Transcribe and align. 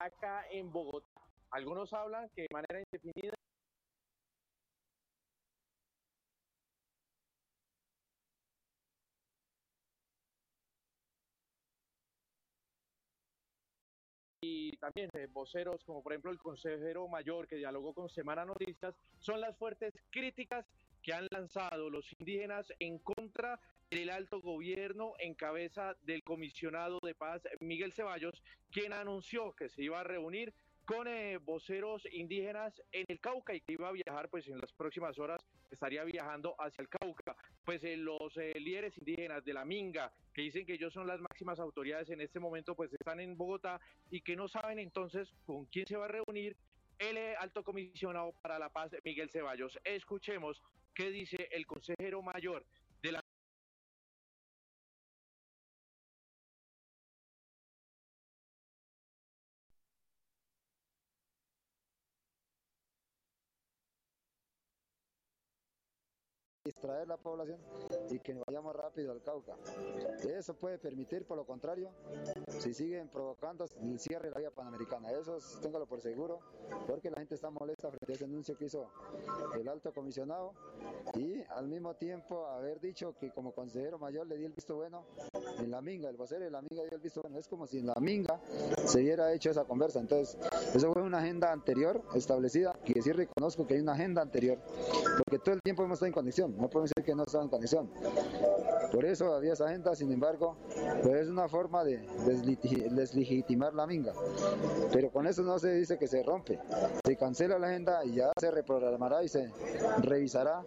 acá 0.00 0.46
en 0.50 0.72
Bogotá. 0.72 1.20
Algunos 1.50 1.92
hablan 1.92 2.28
que 2.30 2.42
de 2.42 2.48
manera 2.52 2.80
indefinida 2.80 3.34
y 14.42 14.76
también 14.78 15.10
eh, 15.12 15.26
voceros 15.30 15.84
como 15.84 16.02
por 16.02 16.12
ejemplo 16.12 16.30
el 16.30 16.38
consejero 16.38 17.06
mayor 17.08 17.46
que 17.46 17.56
dialogó 17.56 17.92
con 17.92 18.08
Semana 18.08 18.44
Noticias, 18.46 18.94
son 19.18 19.40
las 19.40 19.56
fuertes 19.58 19.92
críticas 20.10 20.64
que 21.10 21.16
han 21.16 21.26
lanzado 21.32 21.90
los 21.90 22.06
indígenas 22.20 22.72
en 22.78 23.00
contra 23.00 23.58
del 23.90 24.10
alto 24.10 24.40
gobierno 24.40 25.14
en 25.18 25.34
cabeza 25.34 25.96
del 26.02 26.22
comisionado 26.22 27.00
de 27.02 27.16
paz 27.16 27.42
Miguel 27.58 27.92
Ceballos, 27.92 28.40
quien 28.70 28.92
anunció 28.92 29.52
que 29.56 29.68
se 29.68 29.82
iba 29.82 29.98
a 29.98 30.04
reunir 30.04 30.54
con 30.84 31.08
eh, 31.08 31.38
voceros 31.38 32.06
indígenas 32.12 32.80
en 32.92 33.06
el 33.08 33.18
Cauca 33.18 33.52
y 33.52 33.60
que 33.60 33.72
iba 33.72 33.88
a 33.88 33.92
viajar, 33.92 34.28
pues 34.28 34.46
en 34.46 34.60
las 34.60 34.72
próximas 34.72 35.18
horas 35.18 35.44
estaría 35.68 36.04
viajando 36.04 36.54
hacia 36.60 36.82
el 36.82 36.88
Cauca. 36.88 37.34
Pues 37.64 37.82
eh, 37.82 37.96
los 37.96 38.36
eh, 38.36 38.54
líderes 38.60 38.96
indígenas 38.96 39.44
de 39.44 39.52
la 39.52 39.64
Minga, 39.64 40.12
que 40.32 40.42
dicen 40.42 40.64
que 40.64 40.74
ellos 40.74 40.92
son 40.92 41.08
las 41.08 41.20
máximas 41.20 41.58
autoridades 41.58 42.08
en 42.10 42.20
este 42.20 42.38
momento, 42.38 42.76
pues 42.76 42.92
están 42.92 43.18
en 43.18 43.36
Bogotá 43.36 43.80
y 44.12 44.20
que 44.20 44.36
no 44.36 44.46
saben 44.46 44.78
entonces 44.78 45.28
con 45.44 45.64
quién 45.66 45.86
se 45.86 45.96
va 45.96 46.04
a 46.04 46.08
reunir 46.08 46.56
el 47.00 47.16
alto 47.36 47.64
comisionado 47.64 48.32
para 48.42 48.58
la 48.58 48.68
paz, 48.68 48.92
Miguel 49.04 49.30
Ceballos. 49.30 49.76
Escuchemos 49.84 50.62
qué 50.94 51.10
dice 51.10 51.48
el 51.52 51.66
consejero 51.66 52.22
mayor 52.22 52.64
distraer 67.00 67.08
la 67.08 67.16
población 67.16 67.58
y 68.10 68.18
que 68.18 68.34
nos 68.34 68.44
vayamos 68.46 68.74
rápido 68.74 69.12
al 69.12 69.22
Cauca. 69.22 69.54
Eso 70.22 70.54
puede 70.54 70.78
permitir, 70.78 71.24
por 71.24 71.36
lo 71.36 71.44
contrario, 71.44 71.90
si 72.58 72.74
siguen 72.74 73.08
provocando 73.08 73.64
el 73.82 73.98
cierre 73.98 74.28
de 74.28 74.34
la 74.34 74.40
vía 74.40 74.50
panamericana. 74.50 75.10
Eso 75.12 75.38
téngalo 75.60 75.86
por 75.86 76.00
seguro, 76.00 76.40
porque 76.86 77.10
la 77.10 77.18
gente 77.18 77.34
está 77.34 77.50
molesta 77.50 77.88
frente 77.88 78.12
a 78.12 78.14
ese 78.14 78.24
anuncio 78.24 78.56
que 78.56 78.66
hizo 78.66 78.86
el 79.58 79.68
alto 79.68 79.92
comisionado 79.92 80.52
y 81.14 81.42
al 81.50 81.68
mismo 81.68 81.94
tiempo 81.94 82.46
haber 82.46 82.80
dicho 82.80 83.14
que 83.18 83.30
como 83.30 83.52
consejero 83.52 83.98
mayor 83.98 84.26
le 84.26 84.36
di 84.36 84.44
el 84.44 84.52
visto 84.52 84.76
bueno 84.76 85.04
en 85.58 85.70
la 85.70 85.80
minga, 85.80 86.08
el 86.08 86.16
vocero 86.16 86.44
de 86.44 86.50
la 86.50 86.60
minga 86.62 86.82
dio 86.82 86.94
el 86.94 87.00
visto 87.00 87.22
bueno. 87.22 87.38
Es 87.38 87.48
como 87.48 87.66
si 87.66 87.78
en 87.78 87.86
la 87.86 87.94
minga 88.00 88.40
se 88.84 89.00
hubiera 89.00 89.32
hecho 89.32 89.50
esa 89.50 89.64
conversa. 89.64 90.00
Entonces, 90.00 90.36
eso 90.74 90.92
fue 90.92 91.02
una 91.02 91.18
agenda 91.18 91.52
anterior 91.52 92.02
establecida, 92.14 92.78
que 92.84 93.00
sí 93.02 93.12
reconozco 93.12 93.66
que 93.66 93.74
hay 93.74 93.80
una 93.80 93.92
agenda 93.92 94.22
anterior, 94.22 94.58
porque 95.24 95.38
todo 95.38 95.54
el 95.54 95.60
tiempo 95.62 95.84
hemos 95.84 95.96
estado 95.96 96.08
en 96.08 96.12
conexión 96.12 96.50
no 96.56 96.68
podemos 96.68 96.89
que 97.02 97.14
no 97.14 97.24
estaba 97.24 97.44
en 97.44 97.50
conexión. 97.50 97.90
Por 98.92 99.04
eso 99.04 99.34
había 99.34 99.52
esa 99.52 99.66
agenda, 99.66 99.94
sin 99.94 100.12
embargo, 100.12 100.56
pues 101.02 101.22
es 101.22 101.28
una 101.28 101.48
forma 101.48 101.84
de 101.84 101.98
deslegitimar 102.90 103.72
la 103.74 103.86
minga. 103.86 104.12
Pero 104.92 105.10
con 105.10 105.26
eso 105.26 105.42
no 105.42 105.58
se 105.58 105.72
dice 105.74 105.96
que 105.96 106.08
se 106.08 106.22
rompe. 106.22 106.58
Se 107.04 107.16
cancela 107.16 107.58
la 107.58 107.68
agenda 107.68 108.04
y 108.04 108.14
ya 108.14 108.32
se 108.38 108.50
reprogramará 108.50 109.22
y 109.22 109.28
se 109.28 109.50
revisará 110.02 110.62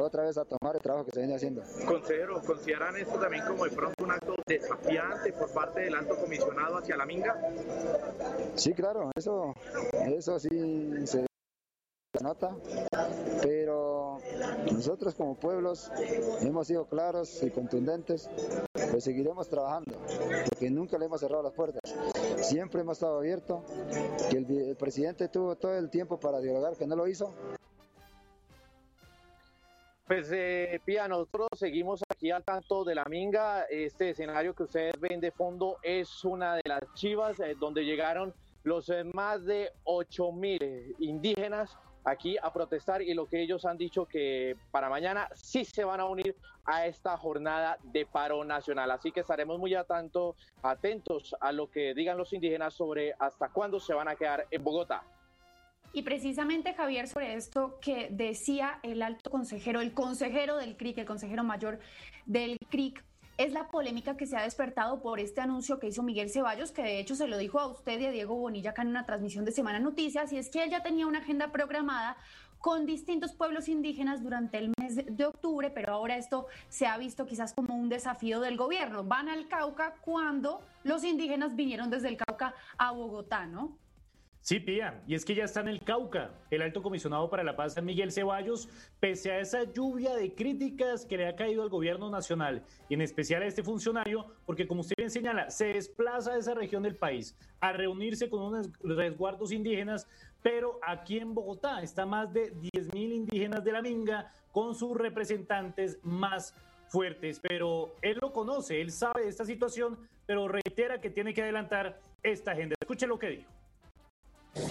otra 0.00 0.24
vez 0.24 0.38
a 0.38 0.44
tomar 0.44 0.76
el 0.76 0.82
trabajo 0.82 1.04
que 1.04 1.12
se 1.12 1.20
viene 1.20 1.36
haciendo. 1.36 1.62
Consejero, 1.86 2.40
¿consideran 2.42 2.96
esto 2.96 3.18
también 3.18 3.44
como 3.46 3.64
de 3.64 3.70
pronto 3.70 4.04
un 4.04 4.10
acto 4.10 4.34
desafiante 4.46 5.32
por 5.32 5.50
parte 5.50 5.80
del 5.80 5.94
alto 5.94 6.16
comisionado 6.16 6.78
hacia 6.78 6.96
la 6.96 7.06
minga? 7.06 7.36
Sí, 8.54 8.72
claro, 8.72 9.10
eso, 9.14 9.54
eso 9.92 10.38
sí 10.40 11.06
se 11.06 11.27
nota, 12.20 12.56
pero 13.42 14.18
nosotros 14.72 15.14
como 15.14 15.34
pueblos 15.34 15.90
hemos 16.40 16.66
sido 16.66 16.86
claros 16.86 17.42
y 17.42 17.50
contundentes, 17.50 18.30
pues 18.72 19.04
seguiremos 19.04 19.48
trabajando, 19.48 19.98
porque 20.48 20.70
nunca 20.70 20.98
le 20.98 21.06
hemos 21.06 21.20
cerrado 21.20 21.42
las 21.42 21.52
puertas, 21.52 21.80
siempre 22.40 22.80
hemos 22.80 22.98
estado 22.98 23.18
abiertos, 23.18 23.62
que 24.30 24.38
el, 24.38 24.76
presidente 24.76 25.28
tuvo 25.28 25.56
todo 25.56 25.74
el 25.74 25.90
tiempo 25.90 26.18
para 26.18 26.40
dialogar, 26.40 26.76
que 26.76 26.86
no 26.86 26.96
lo 26.96 27.06
hizo, 27.06 27.34
pues 30.06 30.30
eh, 30.32 30.80
nosotros 31.06 31.48
seguimos 31.54 32.02
aquí 32.08 32.30
al 32.30 32.42
tanto 32.42 32.82
de 32.82 32.94
la 32.94 33.04
Minga. 33.04 33.64
Este 33.64 34.08
escenario 34.10 34.54
que 34.54 34.62
ustedes 34.62 34.98
ven 34.98 35.20
de 35.20 35.30
fondo 35.30 35.76
es 35.82 36.24
una 36.24 36.54
de 36.54 36.62
las 36.64 36.80
chivas 36.94 37.38
eh, 37.40 37.54
donde 37.60 37.84
llegaron 37.84 38.32
los 38.64 38.88
eh, 38.88 39.04
más 39.04 39.44
de 39.44 39.70
8 39.84 40.32
mil 40.32 40.62
eh, 40.62 40.94
indígenas 40.98 41.76
aquí 42.04 42.36
a 42.42 42.52
protestar 42.52 43.02
y 43.02 43.14
lo 43.14 43.26
que 43.26 43.42
ellos 43.42 43.64
han 43.64 43.76
dicho 43.76 44.06
que 44.06 44.56
para 44.70 44.88
mañana 44.88 45.28
sí 45.34 45.64
se 45.64 45.84
van 45.84 46.00
a 46.00 46.06
unir 46.06 46.36
a 46.64 46.86
esta 46.86 47.16
jornada 47.16 47.78
de 47.82 48.06
paro 48.06 48.44
nacional. 48.44 48.90
Así 48.90 49.10
que 49.12 49.20
estaremos 49.20 49.58
muy 49.58 49.74
tanto 49.86 50.34
atentos 50.62 51.34
a 51.40 51.52
lo 51.52 51.70
que 51.70 51.94
digan 51.94 52.18
los 52.18 52.32
indígenas 52.32 52.74
sobre 52.74 53.14
hasta 53.18 53.48
cuándo 53.48 53.80
se 53.80 53.94
van 53.94 54.08
a 54.08 54.16
quedar 54.16 54.46
en 54.50 54.64
Bogotá. 54.64 55.04
Y 55.92 56.02
precisamente, 56.02 56.74
Javier, 56.74 57.08
sobre 57.08 57.34
esto 57.34 57.78
que 57.80 58.08
decía 58.10 58.78
el 58.82 59.02
alto 59.02 59.30
consejero, 59.30 59.80
el 59.80 59.94
consejero 59.94 60.56
del 60.58 60.76
CRIC, 60.76 60.98
el 60.98 61.06
consejero 61.06 61.44
mayor 61.44 61.78
del 62.26 62.58
CRIC, 62.68 63.02
es 63.38 63.52
la 63.52 63.68
polémica 63.68 64.16
que 64.16 64.26
se 64.26 64.36
ha 64.36 64.42
despertado 64.42 65.00
por 65.00 65.20
este 65.20 65.40
anuncio 65.40 65.78
que 65.78 65.86
hizo 65.86 66.02
Miguel 66.02 66.28
Ceballos, 66.28 66.72
que 66.72 66.82
de 66.82 66.98
hecho 66.98 67.14
se 67.14 67.28
lo 67.28 67.38
dijo 67.38 67.60
a 67.60 67.68
usted 67.68 67.98
y 68.00 68.06
a 68.06 68.10
Diego 68.10 68.34
Bonilla 68.34 68.70
acá 68.70 68.82
en 68.82 68.88
una 68.88 69.06
transmisión 69.06 69.44
de 69.44 69.52
Semana 69.52 69.78
Noticias, 69.78 70.32
y 70.32 70.38
es 70.38 70.50
que 70.50 70.64
él 70.64 70.70
ya 70.70 70.82
tenía 70.82 71.06
una 71.06 71.20
agenda 71.20 71.52
programada 71.52 72.16
con 72.58 72.84
distintos 72.84 73.32
pueblos 73.32 73.68
indígenas 73.68 74.22
durante 74.22 74.58
el 74.58 74.72
mes 74.78 74.96
de 75.06 75.24
octubre, 75.24 75.70
pero 75.70 75.94
ahora 75.94 76.16
esto 76.16 76.48
se 76.68 76.88
ha 76.88 76.98
visto 76.98 77.24
quizás 77.24 77.54
como 77.54 77.76
un 77.76 77.88
desafío 77.88 78.40
del 78.40 78.56
gobierno. 78.56 79.04
Van 79.04 79.28
al 79.28 79.46
Cauca 79.46 79.94
cuando 80.00 80.60
los 80.82 81.04
indígenas 81.04 81.54
vinieron 81.54 81.88
desde 81.90 82.08
el 82.08 82.16
Cauca 82.16 82.54
a 82.76 82.90
Bogotá, 82.90 83.46
¿no? 83.46 83.78
Sí, 84.40 84.60
Pía, 84.60 85.02
y 85.06 85.14
es 85.14 85.24
que 85.24 85.34
ya 85.34 85.44
está 85.44 85.60
en 85.60 85.68
el 85.68 85.80
Cauca. 85.80 86.30
El 86.50 86.62
alto 86.62 86.82
comisionado 86.82 87.28
para 87.28 87.44
la 87.44 87.54
paz, 87.54 87.80
Miguel 87.82 88.12
Ceballos, 88.12 88.68
pese 88.98 89.30
a 89.30 89.40
esa 89.40 89.64
lluvia 89.64 90.14
de 90.14 90.34
críticas 90.34 91.04
que 91.04 91.18
le 91.18 91.26
ha 91.26 91.36
caído 91.36 91.62
al 91.62 91.68
gobierno 91.68 92.08
nacional, 92.08 92.62
y 92.88 92.94
en 92.94 93.02
especial 93.02 93.42
a 93.42 93.46
este 93.46 93.62
funcionario, 93.62 94.26
porque 94.46 94.66
como 94.66 94.80
usted 94.80 94.94
bien 94.96 95.10
señala, 95.10 95.50
se 95.50 95.66
desplaza 95.66 96.32
a 96.32 96.38
esa 96.38 96.54
región 96.54 96.82
del 96.82 96.96
país 96.96 97.36
a 97.60 97.72
reunirse 97.72 98.30
con 98.30 98.40
unos 98.40 98.70
resguardos 98.82 99.52
indígenas, 99.52 100.08
pero 100.42 100.78
aquí 100.82 101.18
en 101.18 101.34
Bogotá 101.34 101.82
está 101.82 102.06
más 102.06 102.32
de 102.32 102.54
10.000 102.54 103.12
indígenas 103.12 103.62
de 103.64 103.72
la 103.72 103.82
Minga 103.82 104.32
con 104.52 104.74
sus 104.74 104.96
representantes 104.96 105.98
más 106.02 106.54
fuertes, 106.88 107.38
pero 107.40 107.96
él 108.00 108.18
lo 108.22 108.32
conoce, 108.32 108.80
él 108.80 108.92
sabe 108.92 109.24
de 109.24 109.28
esta 109.28 109.44
situación, 109.44 109.98
pero 110.24 110.48
reitera 110.48 111.00
que 111.00 111.10
tiene 111.10 111.34
que 111.34 111.42
adelantar 111.42 112.00
esta 112.22 112.52
agenda. 112.52 112.74
Escuche 112.80 113.06
lo 113.06 113.18
que 113.18 113.28
dijo. 113.28 113.57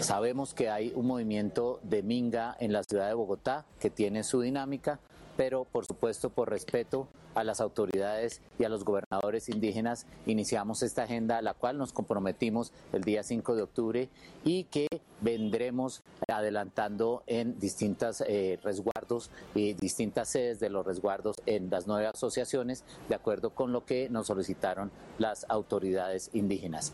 Sabemos 0.01 0.53
que 0.53 0.69
hay 0.69 0.91
un 0.95 1.07
movimiento 1.07 1.79
de 1.83 2.03
Minga 2.03 2.55
en 2.59 2.71
la 2.71 2.83
ciudad 2.83 3.07
de 3.07 3.13
Bogotá 3.13 3.65
que 3.79 3.89
tiene 3.89 4.23
su 4.23 4.41
dinámica, 4.41 4.99
pero 5.37 5.65
por 5.65 5.85
supuesto 5.85 6.29
por 6.29 6.49
respeto 6.49 7.07
a 7.35 7.43
las 7.43 7.61
autoridades 7.61 8.41
y 8.57 8.63
a 8.63 8.69
los 8.69 8.83
gobernadores 8.83 9.47
indígenas 9.47 10.07
iniciamos 10.25 10.81
esta 10.81 11.03
agenda 11.03 11.37
a 11.37 11.41
la 11.43 11.53
cual 11.53 11.77
nos 11.77 11.93
comprometimos 11.93 12.73
el 12.91 13.03
día 13.03 13.21
5 13.21 13.55
de 13.55 13.61
octubre 13.61 14.09
y 14.43 14.63
que 14.65 14.87
vendremos 15.21 16.01
adelantando 16.27 17.23
en 17.27 17.59
distintos 17.59 18.23
eh, 18.27 18.59
resguardos 18.63 19.29
y 19.53 19.73
distintas 19.73 20.29
sedes 20.29 20.59
de 20.59 20.69
los 20.69 20.85
resguardos 20.85 21.35
en 21.45 21.69
las 21.69 21.85
nueve 21.85 22.07
asociaciones 22.07 22.83
de 23.07 23.15
acuerdo 23.15 23.51
con 23.51 23.71
lo 23.71 23.85
que 23.85 24.09
nos 24.09 24.27
solicitaron 24.27 24.91
las 25.19 25.45
autoridades 25.49 26.31
indígenas. 26.33 26.91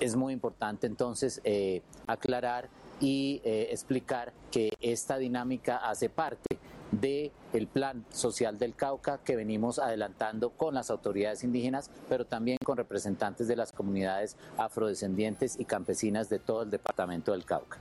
Es 0.00 0.16
muy 0.16 0.32
importante 0.32 0.86
entonces 0.86 1.40
eh, 1.44 1.82
aclarar 2.06 2.70
y 3.00 3.40
eh, 3.44 3.68
explicar 3.70 4.32
que 4.50 4.70
esta 4.80 5.18
dinámica 5.18 5.76
hace 5.76 6.08
parte 6.08 6.58
del 6.92 7.32
el 7.52 7.66
plan 7.66 8.04
social 8.10 8.58
del 8.58 8.74
Cauca 8.74 9.18
que 9.24 9.36
venimos 9.36 9.78
adelantando 9.78 10.50
con 10.50 10.74
las 10.74 10.90
autoridades 10.90 11.42
indígenas, 11.42 11.90
pero 12.08 12.24
también 12.24 12.58
con 12.64 12.76
representantes 12.76 13.48
de 13.48 13.56
las 13.56 13.72
comunidades 13.72 14.36
afrodescendientes 14.56 15.58
y 15.58 15.64
campesinas 15.64 16.28
de 16.28 16.38
todo 16.38 16.62
el 16.62 16.70
departamento 16.70 17.32
del 17.32 17.44
Cauca. 17.44 17.78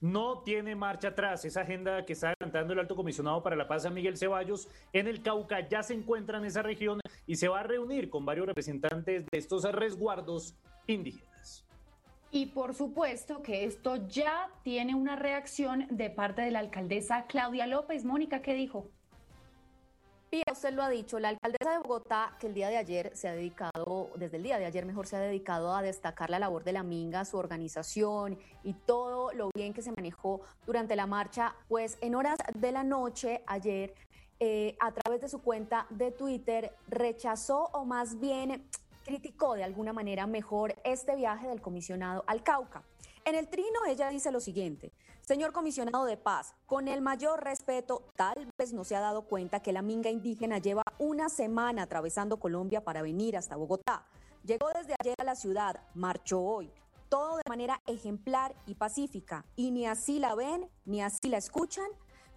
No 0.00 0.42
tiene 0.44 0.76
marcha 0.76 1.08
atrás. 1.08 1.44
Esa 1.44 1.62
agenda 1.62 2.04
que 2.04 2.12
está 2.12 2.28
adelantando 2.28 2.74
el 2.74 2.80
alto 2.80 2.94
comisionado 2.94 3.42
para 3.42 3.56
la 3.56 3.66
paz, 3.66 3.90
Miguel 3.90 4.18
Ceballos, 4.18 4.68
en 4.92 5.08
el 5.08 5.22
Cauca 5.22 5.66
ya 5.66 5.82
se 5.82 5.94
encuentra 5.94 6.38
en 6.38 6.44
esa 6.44 6.62
región 6.62 7.00
y 7.26 7.36
se 7.36 7.48
va 7.48 7.60
a 7.60 7.62
reunir 7.62 8.10
con 8.10 8.24
varios 8.26 8.46
representantes 8.46 9.24
de 9.26 9.38
estos 9.38 9.64
resguardos 9.64 10.54
indígenas. 10.86 11.25
Y 12.30 12.46
por 12.46 12.74
supuesto 12.74 13.42
que 13.42 13.64
esto 13.64 13.96
ya 14.08 14.50
tiene 14.62 14.94
una 14.94 15.16
reacción 15.16 15.86
de 15.90 16.10
parte 16.10 16.42
de 16.42 16.50
la 16.50 16.58
alcaldesa 16.58 17.26
Claudia 17.26 17.66
López. 17.66 18.04
Mónica, 18.04 18.42
¿qué 18.42 18.54
dijo? 18.54 18.90
Pía, 20.28 20.42
usted 20.50 20.72
lo 20.72 20.82
ha 20.82 20.88
dicho, 20.88 21.20
la 21.20 21.28
alcaldesa 21.28 21.70
de 21.70 21.78
Bogotá, 21.78 22.36
que 22.40 22.48
el 22.48 22.54
día 22.54 22.68
de 22.68 22.76
ayer 22.76 23.12
se 23.14 23.28
ha 23.28 23.32
dedicado, 23.32 24.10
desde 24.16 24.38
el 24.38 24.42
día 24.42 24.58
de 24.58 24.64
ayer 24.64 24.84
mejor, 24.84 25.06
se 25.06 25.14
ha 25.14 25.20
dedicado 25.20 25.72
a 25.72 25.82
destacar 25.82 26.30
la 26.30 26.40
labor 26.40 26.64
de 26.64 26.72
la 26.72 26.82
Minga, 26.82 27.24
su 27.24 27.36
organización 27.36 28.36
y 28.64 28.72
todo 28.74 29.32
lo 29.32 29.50
bien 29.54 29.72
que 29.72 29.82
se 29.82 29.92
manejó 29.92 30.40
durante 30.66 30.96
la 30.96 31.06
marcha, 31.06 31.54
pues 31.68 31.96
en 32.00 32.16
horas 32.16 32.38
de 32.56 32.72
la 32.72 32.82
noche 32.82 33.44
ayer, 33.46 33.94
eh, 34.40 34.76
a 34.80 34.90
través 34.90 35.20
de 35.20 35.28
su 35.28 35.42
cuenta 35.42 35.86
de 35.90 36.10
Twitter, 36.10 36.74
rechazó 36.88 37.70
o 37.72 37.84
más 37.84 38.18
bien 38.18 38.68
criticó 39.06 39.54
de 39.54 39.62
alguna 39.62 39.92
manera 39.92 40.26
mejor 40.26 40.74
este 40.84 41.14
viaje 41.14 41.46
del 41.46 41.62
comisionado 41.62 42.24
al 42.26 42.42
Cauca. 42.42 42.82
En 43.24 43.36
el 43.36 43.48
trino 43.48 43.84
ella 43.88 44.08
dice 44.10 44.32
lo 44.32 44.40
siguiente, 44.40 44.92
señor 45.20 45.52
comisionado 45.52 46.04
de 46.04 46.16
paz, 46.16 46.54
con 46.66 46.88
el 46.88 47.00
mayor 47.00 47.42
respeto, 47.42 48.02
tal 48.16 48.48
vez 48.58 48.72
no 48.72 48.84
se 48.84 48.96
ha 48.96 49.00
dado 49.00 49.22
cuenta 49.22 49.60
que 49.60 49.72
la 49.72 49.82
minga 49.82 50.10
indígena 50.10 50.58
lleva 50.58 50.82
una 50.98 51.28
semana 51.28 51.82
atravesando 51.82 52.38
Colombia 52.38 52.84
para 52.84 53.02
venir 53.02 53.36
hasta 53.36 53.56
Bogotá. 53.56 54.04
Llegó 54.44 54.68
desde 54.74 54.94
ayer 55.00 55.14
a 55.18 55.24
la 55.24 55.36
ciudad, 55.36 55.80
marchó 55.94 56.40
hoy, 56.40 56.72
todo 57.08 57.36
de 57.36 57.42
manera 57.48 57.80
ejemplar 57.86 58.54
y 58.66 58.74
pacífica, 58.74 59.44
y 59.54 59.70
ni 59.70 59.86
así 59.86 60.18
la 60.18 60.34
ven, 60.34 60.68
ni 60.84 61.00
así 61.00 61.28
la 61.28 61.38
escuchan, 61.38 61.86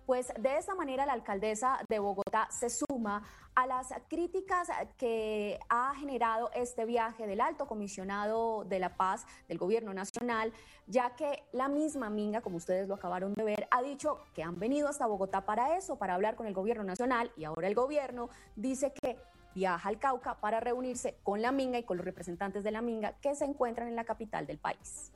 pues 0.10 0.34
de 0.40 0.58
esa 0.58 0.74
manera 0.74 1.06
la 1.06 1.14
alcaldesa 1.14 1.78
de 1.88 2.00
Bogotá 2.00 2.48
se 2.50 2.72
suma 2.72 3.22
a 3.54 3.68
las 3.68 3.94
críticas 4.08 4.68
que 4.98 5.60
ha 5.70 5.94
generado 5.94 6.50
este 6.56 6.86
viaje 6.86 7.28
del 7.28 7.40
alto 7.40 7.68
comisionado 7.68 8.64
de 8.64 8.80
la 8.80 8.98
paz 8.98 9.28
del 9.48 9.60
gobierno 9.60 9.94
nacional, 9.94 10.52
ya 10.88 11.12
que 11.12 11.44
la 11.52 11.68
misma 11.68 12.10
Minga, 12.10 12.42
como 12.42 12.58
ustedes 12.58 12.88
lo 12.88 12.96
acabaron 12.96 13.36
de 13.36 13.44
ver, 13.44 13.68
ha 13.70 13.84
dicho 13.84 14.18
que 14.34 14.42
han 14.42 14.58
venido 14.58 14.88
hasta 14.88 15.06
Bogotá 15.06 15.46
para 15.46 15.78
eso, 15.78 15.98
para 15.98 16.16
hablar 16.16 16.36
con 16.36 16.48
el 16.48 16.56
gobierno 16.56 16.84
nacional, 16.84 17.32
y 17.38 17.44
ahora 17.44 17.68
el 17.68 17.76
gobierno 17.76 18.30
dice 18.56 18.92
que 18.92 19.16
viaja 19.54 19.90
al 19.90 20.00
Cauca 20.00 20.40
para 20.40 20.60
reunirse 20.60 21.20
con 21.22 21.44
la 21.44 21.52
Minga 21.52 21.78
y 21.78 21.84
con 21.84 21.98
los 21.98 22.06
representantes 22.08 22.64
de 22.64 22.72
la 22.72 22.82
Minga 22.82 23.14
que 23.22 23.36
se 23.36 23.46
encuentran 23.46 23.88
en 23.88 23.96
la 23.96 24.06
capital 24.06 24.48
del 24.48 24.58
país. 24.58 25.12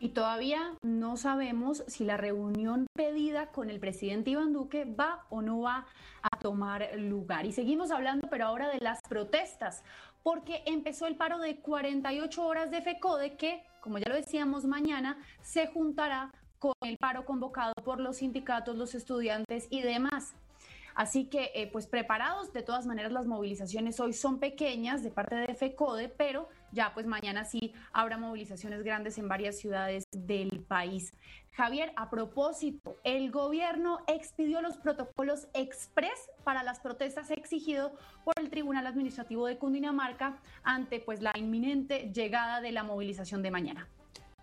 Y 0.00 0.10
todavía 0.10 0.74
no 0.82 1.16
sabemos 1.16 1.84
si 1.86 2.04
la 2.04 2.16
reunión 2.16 2.86
pedida 2.94 3.52
con 3.52 3.70
el 3.70 3.80
presidente 3.80 4.30
Iván 4.30 4.52
Duque 4.52 4.84
va 4.84 5.24
o 5.30 5.40
no 5.40 5.60
va 5.60 5.86
a 6.20 6.38
tomar 6.38 6.90
lugar. 6.98 7.46
Y 7.46 7.52
seguimos 7.52 7.90
hablando, 7.90 8.28
pero 8.28 8.46
ahora 8.46 8.68
de 8.68 8.80
las 8.80 9.00
protestas, 9.08 9.82
porque 10.22 10.62
empezó 10.66 11.06
el 11.06 11.16
paro 11.16 11.38
de 11.38 11.56
48 11.56 12.44
horas 12.44 12.70
de 12.70 12.82
FECODE 12.82 13.36
que, 13.36 13.64
como 13.80 13.98
ya 13.98 14.08
lo 14.08 14.16
decíamos, 14.16 14.64
mañana 14.64 15.18
se 15.42 15.68
juntará 15.68 16.32
con 16.58 16.72
el 16.80 16.96
paro 16.96 17.24
convocado 17.24 17.74
por 17.84 18.00
los 18.00 18.16
sindicatos, 18.16 18.76
los 18.76 18.94
estudiantes 18.94 19.68
y 19.70 19.82
demás. 19.82 20.34
Así 20.94 21.26
que, 21.26 21.50
eh, 21.54 21.68
pues 21.72 21.86
preparados, 21.86 22.52
de 22.52 22.62
todas 22.62 22.86
maneras 22.86 23.12
las 23.12 23.26
movilizaciones 23.26 23.98
hoy 24.00 24.12
son 24.12 24.38
pequeñas 24.38 25.02
de 25.02 25.10
parte 25.10 25.34
de 25.34 25.54
FECODE, 25.54 26.08
pero 26.08 26.48
ya 26.72 26.92
pues 26.94 27.06
mañana 27.06 27.44
sí 27.44 27.72
habrá 27.92 28.16
movilizaciones 28.16 28.82
grandes 28.82 29.18
en 29.18 29.28
varias 29.28 29.58
ciudades 29.58 30.04
del 30.12 30.64
país. 30.66 31.12
Javier, 31.52 31.92
a 31.96 32.10
propósito, 32.10 32.96
el 33.04 33.30
gobierno 33.30 34.00
expidió 34.08 34.60
los 34.60 34.76
protocolos 34.76 35.46
express 35.54 36.30
para 36.42 36.64
las 36.64 36.80
protestas 36.80 37.30
exigido 37.30 37.94
por 38.24 38.34
el 38.38 38.50
Tribunal 38.50 38.86
Administrativo 38.86 39.46
de 39.46 39.58
Cundinamarca 39.58 40.40
ante 40.64 40.98
pues 40.98 41.20
la 41.20 41.32
inminente 41.36 42.10
llegada 42.12 42.60
de 42.60 42.72
la 42.72 42.82
movilización 42.82 43.42
de 43.42 43.52
mañana. 43.52 43.88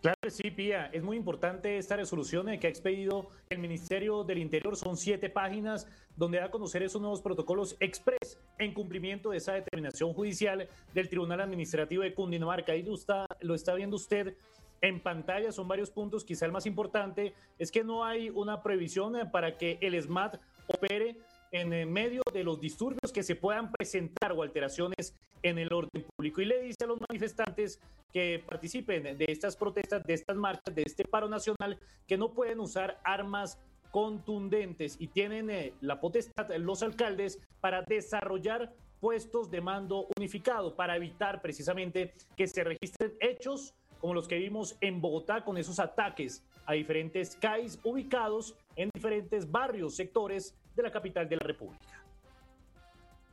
Claro 0.02 0.18
sí, 0.30 0.50
Pía. 0.50 0.88
Es 0.92 1.04
muy 1.04 1.16
importante 1.16 1.78
esta 1.78 1.96
resolución 1.96 2.48
que 2.60 2.66
ha 2.66 2.70
expedido 2.72 3.30
el 3.50 3.60
Ministerio 3.60 4.24
del 4.24 4.40
Interior. 4.40 4.76
Son 4.76 4.98
siete 4.98 5.30
páginas 5.30 5.88
donde 6.16 6.40
da 6.40 6.46
a 6.46 6.52
conocer 6.52 6.82
esos 6.82 7.00
nuevos 7.00 7.22
protocolos 7.22 7.78
express 7.80 8.40
en 8.58 8.74
cumplimiento 8.74 9.30
de 9.30 9.38
esa 9.38 9.54
determinación 9.54 10.14
judicial 10.14 10.68
del 10.96 11.08
Tribunal 11.08 11.42
Administrativo 11.42 12.02
de 12.02 12.16
Cundinamarca. 12.16 12.72
Ahí 12.72 12.82
lo 12.82 12.96
está, 12.96 13.28
lo 13.42 13.54
está 13.54 13.76
viendo 13.76 13.96
usted 13.96 14.36
en 14.82 15.00
pantalla. 15.04 15.52
Son 15.52 15.68
varios 15.68 15.92
puntos. 15.92 16.26
Quizá 16.26 16.48
el 16.48 16.52
más 16.52 16.66
importante 16.66 17.36
es 17.60 17.72
que 17.72 17.84
no 17.84 18.04
hay 18.04 18.32
una 18.32 18.64
previsión 18.64 19.14
para 19.32 19.56
que 19.56 19.78
el 19.82 20.02
SMAT 20.02 20.38
opere 20.66 21.18
en 21.52 21.92
medio 21.92 22.22
de 22.34 22.44
los 22.44 22.60
disturbios 22.60 23.12
que 23.14 23.24
se 23.24 23.36
puedan 23.36 23.72
presentar 23.72 24.32
o 24.32 24.42
alteraciones 24.42 25.14
en 25.44 25.58
el 25.58 25.72
orden 25.74 26.06
público. 26.16 26.42
Y 26.42 26.46
le 26.46 26.62
dice 26.62 26.86
a 26.86 26.88
los 26.88 27.00
manifestantes 27.10 27.80
que 28.14 28.44
participen 28.48 29.18
de 29.18 29.26
estas 29.28 29.56
protestas, 29.56 30.04
de 30.04 30.14
estas 30.14 30.38
marchas, 30.38 30.74
de 30.74 30.84
este 30.86 31.04
paro 31.04 31.28
nacional, 31.28 31.78
que 32.08 32.18
no 32.18 32.34
pueden 32.34 32.60
usar 32.60 33.00
armas 33.04 33.60
contundentes 33.92 34.96
y 35.00 35.08
tienen 35.08 35.50
eh, 35.50 35.74
la 35.82 36.00
potestad 36.00 36.50
los 36.58 36.82
alcaldes 36.82 37.40
para 37.60 37.82
desarrollar 37.82 38.74
puestos 39.02 39.52
de 39.52 39.60
mando 39.60 40.08
unificado 40.16 40.76
para 40.76 40.96
evitar 40.96 41.42
precisamente 41.42 42.14
que 42.38 42.48
se 42.48 42.64
registren 42.64 43.14
hechos 43.20 43.74
como 44.00 44.14
los 44.14 44.28
que 44.28 44.38
vimos 44.38 44.78
en 44.80 45.02
Bogotá 45.02 45.44
con 45.44 45.58
esos 45.58 45.80
ataques 45.80 46.44
a 46.66 46.74
diferentes 46.74 47.36
CAIs 47.36 47.80
ubicados 47.84 48.56
en 48.76 48.90
diferentes 48.94 49.50
barrios, 49.52 49.96
sectores 49.96 50.56
de 50.76 50.84
la 50.84 50.92
capital 50.92 51.28
de 51.28 51.36
la 51.38 51.46
República. 51.46 52.04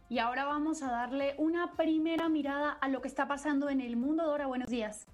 Y 0.09 0.19
ahora 0.19 0.47
vamos 0.47 0.83
a 0.83 0.91
darle 0.91 1.35
una 1.37 1.73
primera 1.73 2.29
mirada 2.29 2.73
a 2.73 2.89
lo 2.89 3.03
que 3.03 3.09
está 3.09 3.29
pasando 3.29 3.69
en 3.69 3.81
el 3.81 3.97
mundo. 3.97 4.25
Dora, 4.25 4.47
buenos 4.47 4.69
días. 4.69 5.07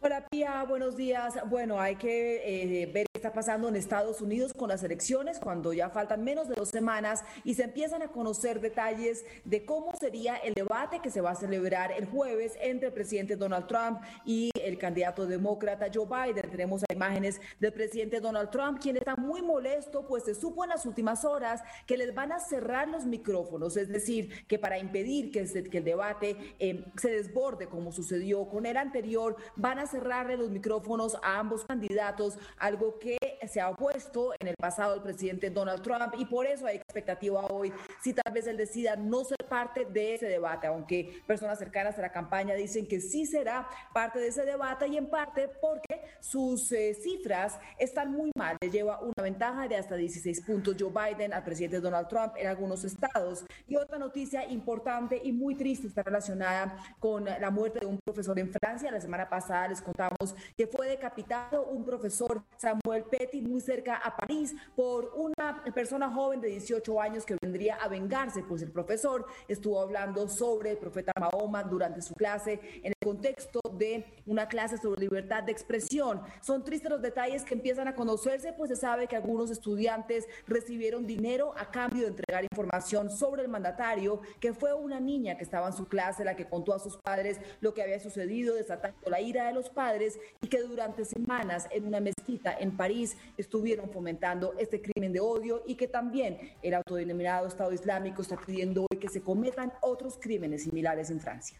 Hola 0.00 0.24
Pía, 0.30 0.62
buenos 0.62 0.96
días. 0.96 1.36
Bueno, 1.50 1.80
hay 1.80 1.96
que 1.96 2.82
eh, 2.82 2.86
ver 2.86 3.07
está 3.18 3.32
pasando 3.32 3.68
en 3.68 3.74
Estados 3.74 4.20
Unidos 4.20 4.52
con 4.54 4.68
las 4.68 4.84
elecciones 4.84 5.40
cuando 5.40 5.72
ya 5.72 5.90
faltan 5.90 6.22
menos 6.22 6.48
de 6.48 6.54
dos 6.54 6.68
semanas 6.68 7.24
y 7.42 7.54
se 7.54 7.64
empiezan 7.64 8.00
a 8.00 8.08
conocer 8.08 8.60
detalles 8.60 9.24
de 9.44 9.64
cómo 9.64 9.92
sería 9.98 10.36
el 10.36 10.54
debate 10.54 11.00
que 11.00 11.10
se 11.10 11.20
va 11.20 11.32
a 11.32 11.34
celebrar 11.34 11.90
el 11.90 12.06
jueves 12.06 12.54
entre 12.60 12.88
el 12.88 12.94
presidente 12.94 13.34
Donald 13.34 13.66
Trump 13.66 14.00
y 14.24 14.50
el 14.62 14.78
candidato 14.78 15.26
demócrata 15.26 15.88
Joe 15.92 16.06
Biden. 16.06 16.48
Tenemos 16.48 16.84
imágenes 16.92 17.40
del 17.58 17.72
presidente 17.72 18.20
Donald 18.20 18.50
Trump, 18.50 18.78
quien 18.80 18.96
está 18.96 19.16
muy 19.16 19.42
molesto, 19.42 20.06
pues 20.06 20.22
se 20.22 20.36
supo 20.36 20.62
en 20.62 20.70
las 20.70 20.86
últimas 20.86 21.24
horas 21.24 21.60
que 21.86 21.96
les 21.96 22.14
van 22.14 22.30
a 22.30 22.38
cerrar 22.38 22.88
los 22.88 23.04
micrófonos, 23.04 23.76
es 23.76 23.88
decir, 23.88 24.46
que 24.46 24.60
para 24.60 24.78
impedir 24.78 25.32
que, 25.32 25.40
el 25.40 25.84
debate 25.84 26.54
eh, 26.60 26.84
se 26.96 27.10
desborde 27.10 27.66
como 27.66 27.90
sucedió 27.90 28.48
con 28.48 28.64
el 28.64 28.76
anterior, 28.76 29.36
van 29.56 29.80
a 29.80 29.86
cerrarle 29.86 30.36
los 30.36 30.50
micrófonos 30.50 31.16
a 31.22 31.38
ambos 31.38 31.64
candidatos, 31.64 32.38
algo 32.58 32.98
que 32.98 33.07
que 33.08 33.27
se 33.46 33.60
ha 33.60 33.70
opuesto 33.70 34.32
en 34.40 34.48
el 34.48 34.54
pasado 34.56 34.94
el 34.94 35.02
presidente 35.02 35.50
Donald 35.50 35.82
Trump 35.82 36.14
y 36.18 36.24
por 36.24 36.46
eso 36.46 36.66
hay 36.66 36.76
expectativa 36.76 37.46
hoy 37.46 37.72
si 38.02 38.12
tal 38.12 38.32
vez 38.32 38.46
él 38.46 38.56
decida 38.56 38.96
no 38.96 39.24
ser 39.24 39.44
parte 39.48 39.84
de 39.84 40.14
ese 40.14 40.26
debate, 40.26 40.66
aunque 40.66 41.22
personas 41.26 41.58
cercanas 41.58 41.98
a 41.98 42.02
la 42.02 42.12
campaña 42.12 42.54
dicen 42.54 42.86
que 42.86 43.00
sí 43.00 43.26
será 43.26 43.68
parte 43.92 44.18
de 44.18 44.28
ese 44.28 44.44
debate 44.44 44.88
y 44.88 44.96
en 44.96 45.08
parte 45.08 45.48
porque 45.60 46.02
sus 46.20 46.70
eh, 46.72 46.94
cifras 46.94 47.58
están 47.78 48.12
muy 48.12 48.30
mal. 48.36 48.56
Le 48.60 48.70
lleva 48.70 49.00
una 49.00 49.22
ventaja 49.22 49.68
de 49.68 49.76
hasta 49.76 49.96
16 49.96 50.42
puntos 50.42 50.76
Joe 50.78 50.90
Biden 50.90 51.32
al 51.32 51.44
presidente 51.44 51.80
Donald 51.80 52.08
Trump 52.08 52.34
en 52.36 52.46
algunos 52.46 52.84
estados. 52.84 53.44
Y 53.66 53.76
otra 53.76 53.98
noticia 53.98 54.46
importante 54.46 55.20
y 55.22 55.32
muy 55.32 55.54
triste 55.54 55.86
está 55.86 56.02
relacionada 56.02 56.76
con 56.98 57.24
la 57.24 57.50
muerte 57.50 57.80
de 57.80 57.86
un 57.86 57.98
profesor 58.04 58.38
en 58.38 58.50
Francia. 58.52 58.90
La 58.90 59.00
semana 59.00 59.28
pasada 59.28 59.68
les 59.68 59.80
contamos 59.80 60.34
que 60.56 60.66
fue 60.66 60.88
decapitado 60.88 61.66
un 61.66 61.84
profesor 61.84 62.42
Samuel 62.56 63.04
Muy 63.32 63.60
cerca 63.60 63.96
a 63.96 64.16
París 64.16 64.54
por 64.74 65.12
una 65.14 65.62
persona 65.74 66.10
joven 66.10 66.40
de 66.40 66.48
18 66.48 67.00
años 67.00 67.26
que 67.26 67.36
vendría 67.40 67.76
a 67.76 67.88
vengarse, 67.88 68.42
pues 68.42 68.62
el 68.62 68.70
profesor 68.70 69.26
estuvo 69.46 69.80
hablando 69.80 70.28
sobre 70.28 70.72
el 70.72 70.78
profeta 70.78 71.12
Mahoma 71.20 71.62
durante 71.62 72.00
su 72.00 72.14
clase 72.14 72.58
en 72.82 72.92
el 72.92 72.94
contexto 73.04 73.60
de 73.78 74.04
una 74.26 74.48
clase 74.48 74.76
sobre 74.78 75.00
libertad 75.00 75.42
de 75.42 75.52
expresión. 75.52 76.20
Son 76.40 76.64
tristes 76.64 76.90
los 76.90 77.02
detalles 77.02 77.44
que 77.44 77.54
empiezan 77.54 77.88
a 77.88 77.94
conocerse, 77.94 78.52
pues 78.52 78.70
se 78.70 78.76
sabe 78.76 79.06
que 79.06 79.16
algunos 79.16 79.50
estudiantes 79.50 80.26
recibieron 80.46 81.06
dinero 81.06 81.54
a 81.56 81.70
cambio 81.70 82.02
de 82.02 82.08
entregar 82.08 82.44
información 82.44 83.10
sobre 83.10 83.42
el 83.42 83.48
mandatario, 83.48 84.20
que 84.40 84.52
fue 84.52 84.74
una 84.74 85.00
niña 85.00 85.36
que 85.36 85.44
estaba 85.44 85.68
en 85.68 85.72
su 85.72 85.86
clase 85.86 86.24
la 86.24 86.36
que 86.36 86.46
contó 86.46 86.74
a 86.74 86.78
sus 86.78 86.96
padres 86.98 87.40
lo 87.60 87.74
que 87.74 87.82
había 87.82 88.00
sucedido, 88.00 88.54
desatando 88.54 88.98
la 89.06 89.20
ira 89.20 89.46
de 89.46 89.54
los 89.54 89.70
padres 89.70 90.18
y 90.42 90.48
que 90.48 90.62
durante 90.62 91.04
semanas 91.04 91.68
en 91.70 91.86
una 91.86 92.00
mezquita 92.00 92.56
en 92.58 92.76
París 92.76 93.16
estuvieron 93.36 93.90
fomentando 93.90 94.54
este 94.58 94.80
crimen 94.80 95.12
de 95.12 95.20
odio 95.20 95.62
y 95.66 95.76
que 95.76 95.88
también 95.88 96.38
el 96.62 96.74
autodenominado 96.74 97.46
Estado 97.46 97.72
Islámico 97.72 98.22
está 98.22 98.36
pidiendo 98.36 98.86
hoy 98.90 98.98
que 98.98 99.08
se 99.08 99.22
cometan 99.22 99.72
otros 99.80 100.18
crímenes 100.20 100.64
similares 100.64 101.10
en 101.10 101.20
Francia. 101.20 101.58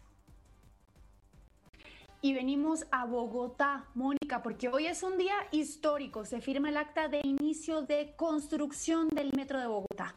Y 2.21 2.33
venimos 2.33 2.85
a 2.91 3.05
Bogotá, 3.05 3.85
Mónica, 3.95 4.43
porque 4.43 4.67
hoy 4.67 4.87
es 4.87 5.03
un 5.03 5.17
día 5.17 5.35
histórico. 5.51 6.25
Se 6.25 6.41
firma 6.41 6.67
el 6.67 6.75
acta 6.75 7.07
de 7.07 7.21
inicio 7.23 7.81
de 7.81 8.13
construcción 8.17 9.07
del 9.07 9.31
metro 9.31 9.57
de 9.57 9.67
Bogotá. 9.67 10.15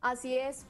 Así 0.00 0.36
es, 0.36 0.64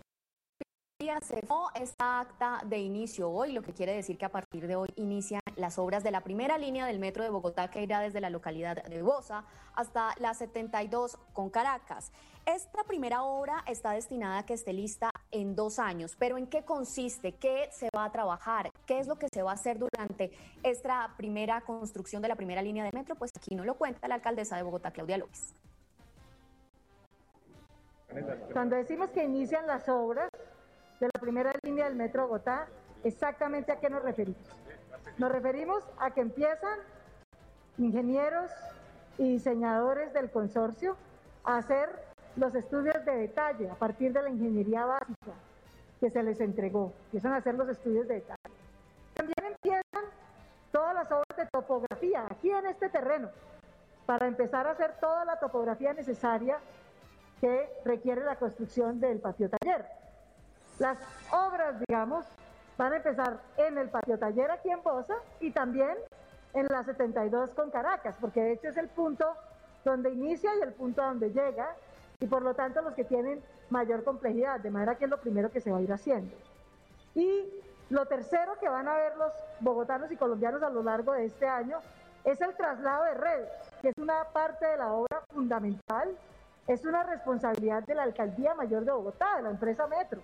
se 1.23 1.43
fue 1.43 1.57
esta 1.75 2.21
acta 2.21 2.61
de 2.65 2.79
inicio 2.79 3.29
hoy, 3.29 3.53
lo 3.53 3.63
que 3.63 3.73
quiere 3.73 3.93
decir 3.93 4.17
que 4.17 4.25
a 4.25 4.29
partir 4.31 4.69
de 4.69 4.77
hoy 4.77 4.89
inician 4.95 5.41
las 5.57 5.79
obras 5.79 6.05
de 6.05 6.13
la 6.13 6.21
primera 6.21 6.59
línea 6.59 6.87
del 6.87 7.01
metro 7.01 7.25
de 7.25 7.31
Bogotá 7.31 7.69
que 7.71 7.83
irá 7.83 8.01
desde 8.01 8.21
la 8.21 8.31
localidad 8.31 8.83
de 8.85 9.03
Bosa 9.03 9.45
hasta 9.75 10.15
la 10.21 10.33
72 10.33 11.19
con 11.33 11.51
Caracas. 11.51 12.13
Esta 12.47 12.85
primera 12.85 13.25
obra 13.25 13.65
está 13.67 13.93
destinada 13.93 14.39
a 14.39 14.47
que 14.47 14.55
esté 14.55 14.73
lista 14.73 15.11
en 15.33 15.57
dos 15.57 15.81
años, 15.81 16.15
pero 16.19 16.39
¿en 16.39 16.47
qué 16.47 16.65
consiste? 16.65 17.33
¿Qué 17.33 17.69
se 17.73 17.89
va 17.95 18.05
a 18.05 18.13
trabajar? 18.13 18.71
¿Qué 18.87 19.01
es 19.01 19.09
lo 19.09 19.17
que 19.17 19.27
se 19.33 19.43
va 19.43 19.51
a 19.51 19.55
hacer 19.55 19.79
durante 19.79 20.31
esta 20.63 21.15
primera 21.17 21.63
construcción 21.63 22.23
de 22.23 22.29
la 22.29 22.37
primera 22.37 22.63
línea 22.63 22.85
de 22.85 22.93
metro? 22.93 23.17
Pues 23.17 23.33
aquí 23.37 23.57
no 23.57 23.65
lo 23.65 23.75
cuenta 23.75 24.07
la 24.07 24.17
alcaldesa 24.17 24.57
de 24.57 24.63
Bogotá, 24.63 24.93
Claudia 24.93 25.19
López. 25.19 25.53
Cuando 28.53 28.77
decimos 28.77 29.11
que 29.11 29.25
inician 29.25 29.67
las 29.67 29.89
obras 29.89 30.29
de 31.03 31.11
la 31.13 31.21
primera 31.21 31.53
línea 31.65 31.87
del 31.87 31.97
Metro 31.97 32.29
Bogotá, 32.29 32.69
¿exactamente 33.03 33.73
a 33.73 33.81
qué 33.81 33.91
nos 33.91 34.05
referimos? 34.05 34.41
Nos 35.19 35.33
referimos 35.33 35.83
a 35.99 36.13
que 36.13 36.21
empiezan 36.21 36.79
ingenieros 37.77 38.53
y 39.19 39.33
diseñadores 39.33 40.13
del 40.13 40.31
consorcio 40.31 40.97
a 41.43 41.57
hacer 41.57 41.89
los 42.37 42.55
estudios 42.55 43.05
de 43.05 43.17
detalle 43.17 43.69
a 43.69 43.75
partir 43.75 44.13
de 44.13 44.23
la 44.23 44.31
ingeniería 44.31 44.87
básica 44.87 45.33
que 45.99 46.09
se 46.09 46.23
les 46.23 46.41
entregó. 46.41 46.93
Empiezan 47.07 47.33
a 47.33 47.37
hacer 47.39 47.57
los 47.57 47.69
estudios 47.69 48.07
de 48.07 48.15
detalle. 48.15 48.55
También 49.15 49.55
empiezan 49.55 50.05
todas 50.71 50.95
las 50.95 51.11
obras 51.11 51.37
de 51.37 51.47
topografía 51.47 52.27
aquí 52.31 52.49
en 52.49 52.67
este 52.67 52.89
terreno 52.89 53.29
para 54.07 54.29
empezar 54.29 54.69
a 54.69 54.71
hacer 54.71 54.95
toda 55.01 55.25
la 55.25 55.41
topografía 55.41 55.95
necesaria 55.95 56.59
que 57.41 57.69
requiere 57.85 58.25
la 58.25 58.37
construcción 58.37 59.01
del 59.01 59.19
patio 59.19 59.51
taller. 59.51 60.02
Las 60.79 60.99
obras, 61.31 61.79
digamos, 61.87 62.25
van 62.79 62.93
a 62.93 62.97
empezar 62.97 63.39
en 63.57 63.79
el 63.79 63.89
patio 63.89 64.19
taller 64.19 64.51
aquí 64.51 64.71
en 64.71 64.83
Bosa 64.83 65.15
y 65.41 65.51
también 65.51 65.97
en 66.55 66.67
la 66.67 66.85
72 66.85 67.51
con 67.51 67.71
Caracas, 67.71 68.15
porque 68.21 68.43
de 68.43 68.53
hecho 68.53 68.69
es 68.69 68.77
el 68.77 68.89
punto 68.89 69.35
donde 69.85 70.11
inicia 70.11 70.51
y 70.57 70.63
el 70.63 70.73
punto 70.73 71.03
donde 71.03 71.31
llega, 71.31 71.75
y 72.21 72.27
por 72.27 72.43
lo 72.43 72.55
tanto 72.55 72.83
los 72.83 72.95
que 72.95 73.05
tienen 73.05 73.43
mayor 73.71 74.05
complejidad, 74.05 74.61
de 74.61 74.71
manera 74.71 74.97
que 74.97 75.05
es 75.05 75.11
lo 75.11 75.21
primero 75.21 75.51
que 75.51 75.61
se 75.61 75.71
va 75.71 75.79
a 75.79 75.83
ir 75.83 75.93
haciendo. 75.93 76.35
Y 77.15 77.45
lo 77.91 78.07
tercero 78.07 78.59
que 78.61 78.69
van 78.69 78.89
a 78.89 78.95
ver 78.95 79.17
los 79.17 79.33
bogotanos 79.61 80.11
y 80.13 80.17
colombianos 80.17 80.63
a 80.63 80.71
lo 80.71 80.83
largo 80.83 81.13
de 81.13 81.27
este 81.27 81.49
año 81.49 81.79
es 82.25 82.41
el 82.41 82.55
traslado 82.55 83.05
de 83.05 83.15
redes, 83.15 83.49
que 83.81 83.89
es 83.89 83.99
una 83.99 84.25
parte 84.33 84.67
de 84.67 84.77
la 84.77 84.93
obra 84.93 85.23
fundamental 85.33 86.17
es 86.67 86.85
una 86.85 87.03
responsabilidad 87.03 87.83
de 87.85 87.95
la 87.95 88.05
Alcaldía 88.05 88.55
Mayor 88.55 88.85
de 88.85 88.93
Bogotá, 88.93 89.37
de 89.37 89.43
la 89.43 89.51
empresa 89.51 89.87
Metro. 89.87 90.21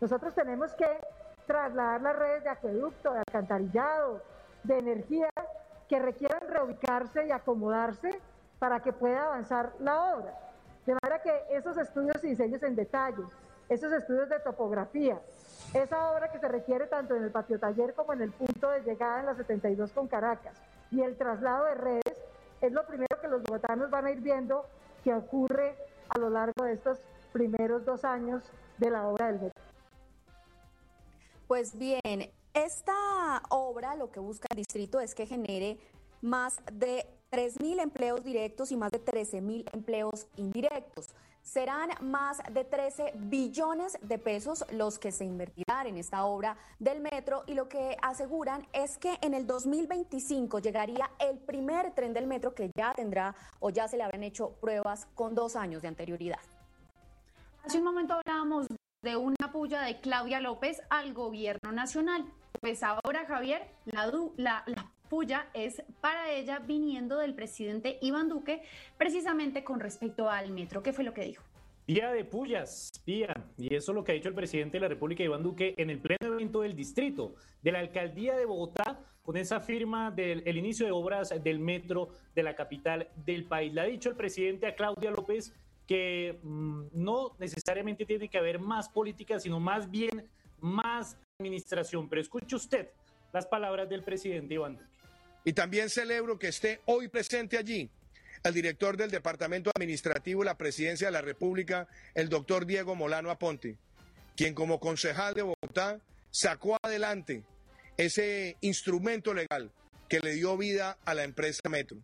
Nosotros 0.00 0.34
tenemos 0.34 0.72
que 0.74 0.86
trasladar 1.46 2.00
las 2.00 2.16
redes 2.16 2.44
de 2.44 2.50
acueducto, 2.50 3.12
de 3.12 3.18
alcantarillado, 3.18 4.22
de 4.62 4.78
energía 4.78 5.28
que 5.88 5.98
requieran 5.98 6.48
reubicarse 6.48 7.26
y 7.26 7.30
acomodarse 7.30 8.20
para 8.58 8.80
que 8.80 8.92
pueda 8.92 9.24
avanzar 9.24 9.72
la 9.80 10.14
obra. 10.14 10.34
De 10.86 10.96
manera 11.02 11.20
que 11.22 11.32
esos 11.50 11.76
estudios 11.76 12.22
y 12.24 12.28
diseños 12.28 12.62
en 12.62 12.76
detalle, 12.76 13.24
esos 13.68 13.92
estudios 13.92 14.28
de 14.28 14.40
topografía, 14.40 15.20
esa 15.74 16.10
obra 16.12 16.30
que 16.32 16.38
se 16.38 16.48
requiere 16.48 16.86
tanto 16.86 17.14
en 17.14 17.24
el 17.24 17.30
patio 17.30 17.58
taller 17.58 17.94
como 17.94 18.12
en 18.12 18.22
el 18.22 18.32
punto 18.32 18.70
de 18.70 18.82
llegada 18.82 19.20
en 19.20 19.26
la 19.26 19.34
72 19.34 19.92
con 19.92 20.08
Caracas 20.08 20.54
y 20.90 21.02
el 21.02 21.16
traslado 21.16 21.66
de 21.66 21.74
redes, 21.74 22.24
es 22.60 22.72
lo 22.72 22.86
primero 22.86 23.20
que 23.20 23.28
los 23.28 23.42
bogotanos 23.42 23.90
van 23.90 24.06
a 24.06 24.10
ir 24.10 24.20
viendo 24.20 24.64
que 25.04 25.14
ocurre 25.14 25.76
a 26.08 26.18
lo 26.18 26.30
largo 26.30 26.64
de 26.64 26.72
estos 26.72 26.98
primeros 27.32 27.84
dos 27.84 28.04
años 28.04 28.42
de 28.78 28.90
la 28.90 29.06
obra 29.06 29.26
del 29.26 29.40
metro. 29.40 29.69
Pues 31.50 31.76
bien, 31.76 32.30
esta 32.54 33.42
obra 33.48 33.96
lo 33.96 34.12
que 34.12 34.20
busca 34.20 34.46
el 34.52 34.58
distrito 34.58 35.00
es 35.00 35.16
que 35.16 35.26
genere 35.26 35.80
más 36.22 36.60
de 36.72 37.04
3.000 37.32 37.82
empleos 37.82 38.22
directos 38.22 38.70
y 38.70 38.76
más 38.76 38.92
de 38.92 39.04
13.000 39.04 39.68
empleos 39.72 40.28
indirectos. 40.36 41.08
Serán 41.42 41.90
más 42.02 42.38
de 42.52 42.62
13 42.64 43.14
billones 43.16 43.98
de 44.00 44.18
pesos 44.18 44.64
los 44.70 45.00
que 45.00 45.10
se 45.10 45.24
invertirán 45.24 45.88
en 45.88 45.96
esta 45.96 46.24
obra 46.24 46.56
del 46.78 47.00
metro 47.00 47.42
y 47.48 47.54
lo 47.54 47.68
que 47.68 47.96
aseguran 48.00 48.64
es 48.72 48.96
que 48.96 49.18
en 49.20 49.34
el 49.34 49.44
2025 49.48 50.60
llegaría 50.60 51.10
el 51.18 51.36
primer 51.36 51.92
tren 51.96 52.12
del 52.14 52.28
metro 52.28 52.54
que 52.54 52.70
ya 52.76 52.94
tendrá 52.94 53.34
o 53.58 53.70
ya 53.70 53.88
se 53.88 53.96
le 53.96 54.04
habrán 54.04 54.22
hecho 54.22 54.50
pruebas 54.60 55.08
con 55.16 55.34
dos 55.34 55.56
años 55.56 55.82
de 55.82 55.88
anterioridad. 55.88 56.38
Hace 57.64 57.78
un 57.78 57.84
momento 57.84 58.14
hablábamos 58.14 58.68
de 59.02 59.16
una 59.16 59.50
puya 59.50 59.80
de 59.82 59.98
Claudia 60.00 60.40
López 60.40 60.82
al 60.90 61.14
gobierno 61.14 61.72
nacional. 61.72 62.24
Pues 62.60 62.82
ahora, 62.82 63.24
Javier, 63.26 63.62
la, 63.86 64.12
la, 64.36 64.62
la 64.66 64.92
puya 65.08 65.48
es 65.54 65.82
para 66.02 66.30
ella 66.30 66.58
viniendo 66.58 67.16
del 67.18 67.34
presidente 67.34 67.98
Iván 68.02 68.28
Duque, 68.28 68.62
precisamente 68.98 69.64
con 69.64 69.80
respecto 69.80 70.28
al 70.28 70.50
metro. 70.50 70.82
¿Qué 70.82 70.92
fue 70.92 71.04
lo 71.04 71.14
que 71.14 71.24
dijo? 71.24 71.42
Día 71.86 72.12
de 72.12 72.24
pullas, 72.24 72.90
día. 73.06 73.32
Y 73.56 73.74
eso 73.74 73.92
es 73.92 73.96
lo 73.96 74.04
que 74.04 74.12
ha 74.12 74.14
dicho 74.14 74.28
el 74.28 74.34
presidente 74.34 74.76
de 74.76 74.82
la 74.82 74.88
República, 74.88 75.24
Iván 75.24 75.42
Duque, 75.42 75.74
en 75.78 75.88
el 75.88 75.98
pleno 75.98 76.34
evento 76.34 76.60
del 76.60 76.76
distrito, 76.76 77.34
de 77.62 77.72
la 77.72 77.78
alcaldía 77.78 78.36
de 78.36 78.44
Bogotá, 78.44 79.00
con 79.22 79.36
esa 79.36 79.60
firma 79.60 80.10
del 80.10 80.56
inicio 80.56 80.86
de 80.86 80.92
obras 80.92 81.32
del 81.42 81.58
metro 81.58 82.10
de 82.34 82.42
la 82.42 82.54
capital 82.54 83.08
del 83.16 83.44
país. 83.44 83.72
Le 83.72 83.80
ha 83.80 83.84
dicho 83.84 84.10
el 84.10 84.16
presidente 84.16 84.66
a 84.66 84.74
Claudia 84.74 85.10
López 85.10 85.54
que 85.90 86.38
mm, 86.44 86.84
no 86.92 87.34
necesariamente 87.40 88.06
tiene 88.06 88.28
que 88.28 88.38
haber 88.38 88.60
más 88.60 88.88
política, 88.88 89.40
sino 89.40 89.58
más 89.58 89.90
bien 89.90 90.24
más 90.60 91.16
administración. 91.40 92.08
Pero 92.08 92.22
escuche 92.22 92.54
usted 92.54 92.90
las 93.32 93.44
palabras 93.44 93.88
del 93.88 94.04
presidente 94.04 94.54
Iván 94.54 94.76
Duque. 94.76 94.88
Y 95.44 95.52
también 95.52 95.90
celebro 95.90 96.38
que 96.38 96.46
esté 96.46 96.80
hoy 96.86 97.08
presente 97.08 97.58
allí 97.58 97.90
el 98.44 98.54
director 98.54 98.96
del 98.96 99.10
Departamento 99.10 99.72
Administrativo 99.74 100.42
de 100.42 100.46
la 100.46 100.56
Presidencia 100.56 101.08
de 101.08 101.12
la 101.12 101.22
República, 101.22 101.88
el 102.14 102.28
doctor 102.28 102.66
Diego 102.66 102.94
Molano 102.94 103.32
Aponte, 103.32 103.76
quien 104.36 104.54
como 104.54 104.78
concejal 104.78 105.34
de 105.34 105.42
Bogotá 105.42 105.98
sacó 106.30 106.76
adelante 106.80 107.42
ese 107.96 108.56
instrumento 108.60 109.34
legal 109.34 109.72
que 110.08 110.20
le 110.20 110.34
dio 110.34 110.56
vida 110.56 110.98
a 111.04 111.14
la 111.14 111.24
empresa 111.24 111.68
Metro. 111.68 111.96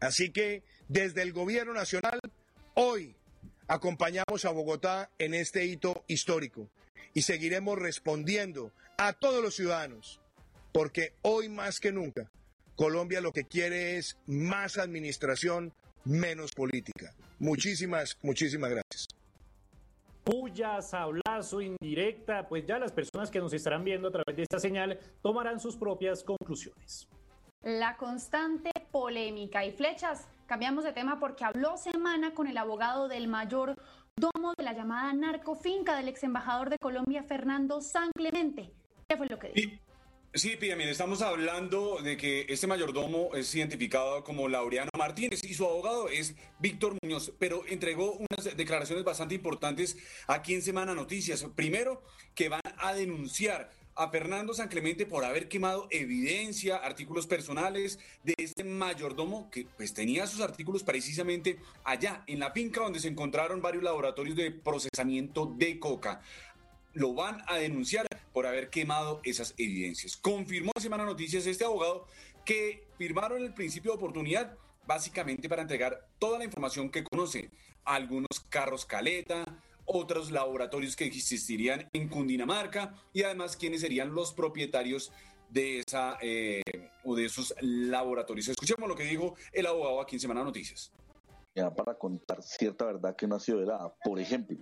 Así 0.00 0.32
que 0.32 0.64
desde 0.88 1.22
el 1.22 1.32
Gobierno 1.32 1.72
Nacional, 1.72 2.18
hoy 2.74 3.14
acompañamos 3.68 4.44
a 4.44 4.50
Bogotá 4.50 5.10
en 5.18 5.34
este 5.34 5.64
hito 5.64 6.04
histórico 6.06 6.68
y 7.14 7.22
seguiremos 7.22 7.78
respondiendo 7.78 8.72
a 8.98 9.12
todos 9.12 9.42
los 9.42 9.54
ciudadanos, 9.54 10.20
porque 10.72 11.14
hoy 11.22 11.48
más 11.48 11.80
que 11.80 11.92
nunca 11.92 12.30
Colombia 12.76 13.20
lo 13.20 13.32
que 13.32 13.44
quiere 13.44 13.98
es 13.98 14.18
más 14.26 14.78
administración, 14.78 15.72
menos 16.04 16.52
política. 16.52 17.14
Muchísimas, 17.38 18.18
muchísimas 18.22 18.70
gracias. 18.70 19.08
Puya, 20.24 20.80
sablazo, 20.80 21.60
indirecta, 21.60 22.48
pues 22.48 22.64
ya 22.64 22.78
las 22.78 22.92
personas 22.92 23.30
que 23.30 23.40
nos 23.40 23.52
estarán 23.52 23.84
viendo 23.84 24.08
a 24.08 24.12
través 24.12 24.36
de 24.36 24.42
esta 24.42 24.58
señal 24.58 24.98
tomarán 25.20 25.58
sus 25.60 25.76
propias 25.76 26.22
conclusiones. 26.22 27.08
La 27.62 27.96
constante 27.96 28.70
polémica 28.90 29.64
y 29.64 29.72
flechas. 29.72 30.28
Cambiamos 30.52 30.84
de 30.84 30.92
tema 30.92 31.18
porque 31.18 31.46
habló 31.46 31.78
semana 31.78 32.34
con 32.34 32.46
el 32.46 32.58
abogado 32.58 33.08
del 33.08 33.26
mayor 33.26 33.74
domo 34.16 34.52
de 34.54 34.62
la 34.62 34.74
llamada 34.74 35.10
narcofinca 35.14 35.96
del 35.96 36.08
ex 36.08 36.24
embajador 36.24 36.68
de 36.68 36.76
Colombia, 36.76 37.22
Fernando 37.22 37.80
San 37.80 38.10
Clemente. 38.14 38.70
¿Qué 39.08 39.16
fue 39.16 39.28
lo 39.28 39.38
que 39.38 39.48
dijo? 39.54 39.82
Sí, 40.34 40.58
Píame, 40.58 40.90
estamos 40.90 41.22
hablando 41.22 42.02
de 42.02 42.18
que 42.18 42.44
este 42.50 42.66
mayordomo 42.66 43.30
es 43.34 43.54
identificado 43.54 44.22
como 44.24 44.46
Laureano 44.46 44.90
Martínez 44.98 45.42
y 45.42 45.54
su 45.54 45.64
abogado 45.64 46.10
es 46.10 46.34
Víctor 46.58 46.98
Muñoz, 47.02 47.32
pero 47.38 47.62
entregó 47.66 48.12
unas 48.12 48.54
declaraciones 48.54 49.04
bastante 49.04 49.34
importantes 49.34 49.96
aquí 50.26 50.52
en 50.52 50.60
Semana 50.60 50.94
Noticias. 50.94 51.46
Primero, 51.56 52.02
que 52.34 52.50
van 52.50 52.60
a 52.76 52.92
denunciar 52.92 53.70
a 53.94 54.08
Fernando 54.08 54.54
San 54.54 54.68
Clemente 54.68 55.06
por 55.06 55.24
haber 55.24 55.48
quemado 55.48 55.86
evidencia, 55.90 56.76
artículos 56.76 57.26
personales 57.26 57.98
de 58.24 58.34
este 58.38 58.64
mayordomo 58.64 59.50
que 59.50 59.66
pues 59.76 59.92
tenía 59.94 60.26
sus 60.26 60.40
artículos 60.40 60.82
precisamente 60.82 61.58
allá 61.84 62.24
en 62.26 62.40
la 62.40 62.52
finca 62.52 62.80
donde 62.80 63.00
se 63.00 63.08
encontraron 63.08 63.60
varios 63.60 63.84
laboratorios 63.84 64.36
de 64.36 64.50
procesamiento 64.50 65.46
de 65.46 65.78
coca 65.78 66.22
lo 66.94 67.14
van 67.14 67.42
a 67.46 67.56
denunciar 67.56 68.06
por 68.32 68.46
haber 68.46 68.70
quemado 68.70 69.20
esas 69.24 69.54
evidencias. 69.56 70.16
Confirmó 70.16 70.72
Semana 70.78 71.04
Noticias 71.04 71.46
este 71.46 71.64
abogado 71.64 72.06
que 72.44 72.84
firmaron 72.98 73.42
el 73.42 73.54
principio 73.54 73.92
de 73.92 73.96
oportunidad 73.96 74.56
básicamente 74.86 75.48
para 75.48 75.62
entregar 75.62 76.06
toda 76.18 76.38
la 76.38 76.44
información 76.44 76.90
que 76.90 77.04
conoce. 77.04 77.50
Algunos 77.84 78.40
carros 78.48 78.84
caleta, 78.84 79.44
otros 79.84 80.30
laboratorios 80.30 80.96
que 80.96 81.04
existirían 81.04 81.88
en 81.92 82.08
Cundinamarca 82.08 82.94
y 83.12 83.22
además 83.22 83.56
quiénes 83.56 83.80
serían 83.80 84.14
los 84.14 84.32
propietarios 84.32 85.12
de 85.52 85.80
esa 85.80 86.16
eh, 86.22 86.62
o 87.04 87.14
de 87.14 87.26
esos 87.26 87.54
laboratorios. 87.60 88.48
Escuchemos 88.48 88.88
lo 88.88 88.94
que 88.94 89.04
dijo 89.04 89.36
el 89.52 89.66
abogado 89.66 90.00
aquí 90.00 90.16
en 90.16 90.20
Semana 90.20 90.42
Noticias. 90.42 90.90
para 91.76 91.94
contar 91.94 92.42
cierta 92.42 92.86
verdad 92.86 93.14
que 93.14 93.26
no 93.26 93.36
ha 93.36 93.40
sido 93.40 93.58
velada. 93.58 93.94
Por 94.02 94.18
ejemplo, 94.18 94.56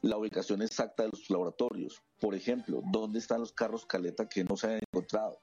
la 0.00 0.16
ubicación 0.16 0.62
exacta 0.62 1.02
de 1.02 1.10
los 1.10 1.28
laboratorios. 1.28 2.02
Por 2.18 2.34
ejemplo, 2.34 2.82
dónde 2.90 3.18
están 3.18 3.40
los 3.40 3.52
carros 3.52 3.84
caleta 3.84 4.28
que 4.28 4.44
no 4.44 4.56
se 4.56 4.68
han 4.68 4.80
encontrado. 4.90 5.40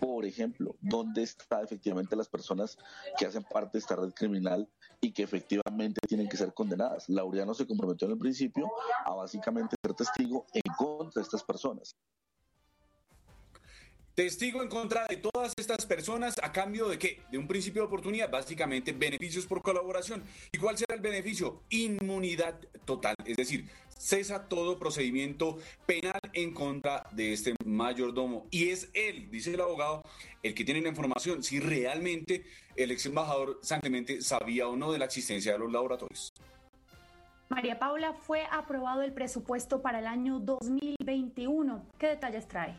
Por 0.00 0.24
ejemplo, 0.24 0.76
dónde 0.80 1.22
están 1.22 1.64
efectivamente 1.64 2.16
las 2.16 2.28
personas 2.28 2.76
que 3.18 3.26
hacen 3.26 3.44
parte 3.44 3.72
de 3.74 3.78
esta 3.78 3.96
red 3.96 4.12
criminal 4.12 4.68
y 5.00 5.12
que 5.12 5.22
efectivamente 5.22 6.00
tienen 6.06 6.28
que 6.28 6.36
ser 6.36 6.52
condenadas. 6.52 7.08
Laureano 7.08 7.54
se 7.54 7.66
comprometió 7.66 8.06
en 8.06 8.12
el 8.12 8.18
principio 8.18 8.70
a 9.04 9.14
básicamente 9.14 9.76
ser 9.82 9.94
testigo 9.94 10.46
en 10.52 10.74
contra 10.76 11.20
de 11.20 11.24
estas 11.24 11.42
personas. 11.42 11.96
Testigo 14.16 14.62
en 14.62 14.70
contra 14.70 15.06
de 15.06 15.18
todas 15.18 15.52
estas 15.58 15.84
personas 15.84 16.36
a 16.42 16.50
cambio 16.50 16.88
de 16.88 16.98
qué? 16.98 17.20
De 17.30 17.36
un 17.36 17.46
principio 17.46 17.82
de 17.82 17.88
oportunidad, 17.88 18.30
básicamente 18.30 18.92
beneficios 18.92 19.44
por 19.44 19.60
colaboración. 19.60 20.24
¿Y 20.50 20.56
cuál 20.56 20.78
será 20.78 20.94
el 20.94 21.02
beneficio? 21.02 21.64
Inmunidad 21.68 22.58
total, 22.86 23.14
es 23.26 23.36
decir, 23.36 23.68
cesa 23.98 24.48
todo 24.48 24.78
procedimiento 24.78 25.58
penal 25.86 26.20
en 26.32 26.52
contra 26.52 27.06
de 27.12 27.32
este 27.32 27.54
mayordomo. 27.64 28.46
Y 28.50 28.70
es 28.70 28.90
él, 28.94 29.30
dice 29.30 29.54
el 29.54 29.60
abogado, 29.60 30.02
el 30.42 30.54
que 30.54 30.64
tiene 30.64 30.80
la 30.80 30.88
información 30.88 31.42
si 31.42 31.60
realmente 31.60 32.44
el 32.76 32.90
ex 32.90 33.06
embajador 33.06 33.58
San 33.62 33.80
Clemente 33.80 34.22
sabía 34.22 34.68
o 34.68 34.76
no 34.76 34.92
de 34.92 34.98
la 34.98 35.06
existencia 35.06 35.52
de 35.52 35.58
los 35.58 35.72
laboratorios. 35.72 36.32
María 37.48 37.78
Paula, 37.78 38.12
fue 38.12 38.44
aprobado 38.50 39.02
el 39.02 39.12
presupuesto 39.12 39.80
para 39.80 40.00
el 40.00 40.06
año 40.06 40.40
2021. 40.40 41.86
¿Qué 41.98 42.08
detalles 42.08 42.48
trae? 42.48 42.76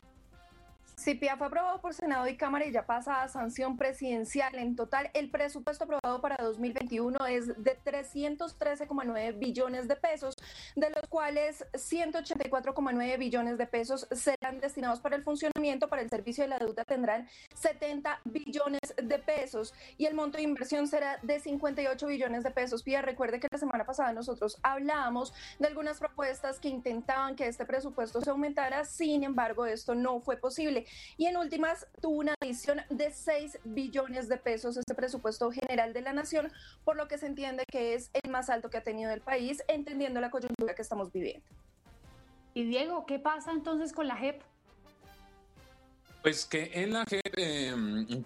CIPIA 1.00 1.38
fue 1.38 1.46
aprobado 1.46 1.80
por 1.80 1.94
Senado 1.94 2.28
y 2.28 2.36
Cámara 2.36 2.66
y 2.66 2.72
ya 2.72 2.88
pasa 2.88 3.22
a 3.22 3.28
sanción 3.28 3.78
presidencial. 3.78 4.56
En 4.56 4.76
total, 4.76 5.12
el 5.14 5.30
presupuesto 5.30 5.84
aprobado 5.84 6.22
para 6.22 6.44
2021 6.44 7.24
es 7.28 7.48
de 7.64 7.80
313,9 7.86 9.38
billones 9.38 9.88
de 9.88 9.96
pesos, 9.96 10.36
de 10.76 10.90
los 10.90 11.08
cuales 11.08 11.66
184,9 11.74 13.18
billones 13.20 13.60
de 13.60 13.68
pesos 13.68 14.08
serán 14.12 14.60
destinados 14.60 15.00
para 15.00 15.16
el 15.16 15.24
funcionamiento, 15.24 15.88
para 15.88 16.02
el 16.02 16.10
servicio 16.10 16.44
de 16.44 16.50
la 16.50 16.58
deuda 16.58 16.84
tendrán 16.84 17.30
70 17.54 18.20
billones 18.26 18.96
de 19.02 19.20
pesos 19.20 19.76
y 20.00 20.08
el 20.08 20.16
monto 20.16 20.38
de 20.38 20.44
inversión 20.46 20.88
será 20.88 21.20
de 21.22 21.40
58 21.40 22.08
billones 22.08 22.44
de 22.44 22.50
pesos. 22.50 22.82
Pia, 22.82 23.04
recuerde 23.04 23.40
que 23.40 23.48
la 23.52 23.60
semana 23.60 23.86
pasada 23.86 24.14
nosotros 24.14 24.58
hablábamos 24.64 25.32
de 25.60 25.68
algunas 25.68 26.00
propuestas 26.00 26.60
que 26.60 26.70
intentaban 26.70 27.36
que 27.36 27.46
este 27.48 27.66
presupuesto 27.66 28.20
se 28.20 28.32
aumentara, 28.32 28.84
sin 28.84 29.24
embargo, 29.24 29.68
esto 29.68 29.94
no 29.94 30.22
fue 30.22 30.38
posible. 30.38 30.87
Y 31.18 31.26
en 31.26 31.38
últimas, 31.38 31.88
tuvo 32.02 32.20
una 32.20 32.36
adición 32.42 32.82
de 32.90 33.12
6 33.12 33.60
billones 33.64 34.28
de 34.30 34.38
pesos 34.38 34.78
este 34.78 34.96
presupuesto 34.96 35.52
general 35.52 35.94
de 35.94 36.02
la 36.02 36.14
nación, 36.14 36.52
por 36.84 36.96
lo 36.96 37.08
que 37.08 37.18
se 37.18 37.28
entiende 37.28 37.64
que 37.72 37.94
es 37.94 38.10
el 38.14 38.32
más 38.32 38.50
alto 38.50 38.70
que 38.70 38.78
ha 38.78 38.84
tenido 38.84 39.12
el 39.12 39.22
país, 39.22 39.64
entendiendo 39.68 40.22
la 40.22 40.30
coyuntura 40.30 40.76
que 40.76 40.82
estamos 40.82 41.12
viviendo. 41.12 41.46
Y 42.54 42.64
Diego, 42.66 43.06
¿qué 43.06 43.20
pasa 43.20 43.52
entonces 43.52 43.94
con 43.94 44.08
la 44.08 44.18
JEP? 44.18 44.42
Pues 46.24 46.46
que 46.46 46.72
en 46.74 46.94
la 46.94 47.06
JEP 47.06 47.34
eh, 47.38 47.76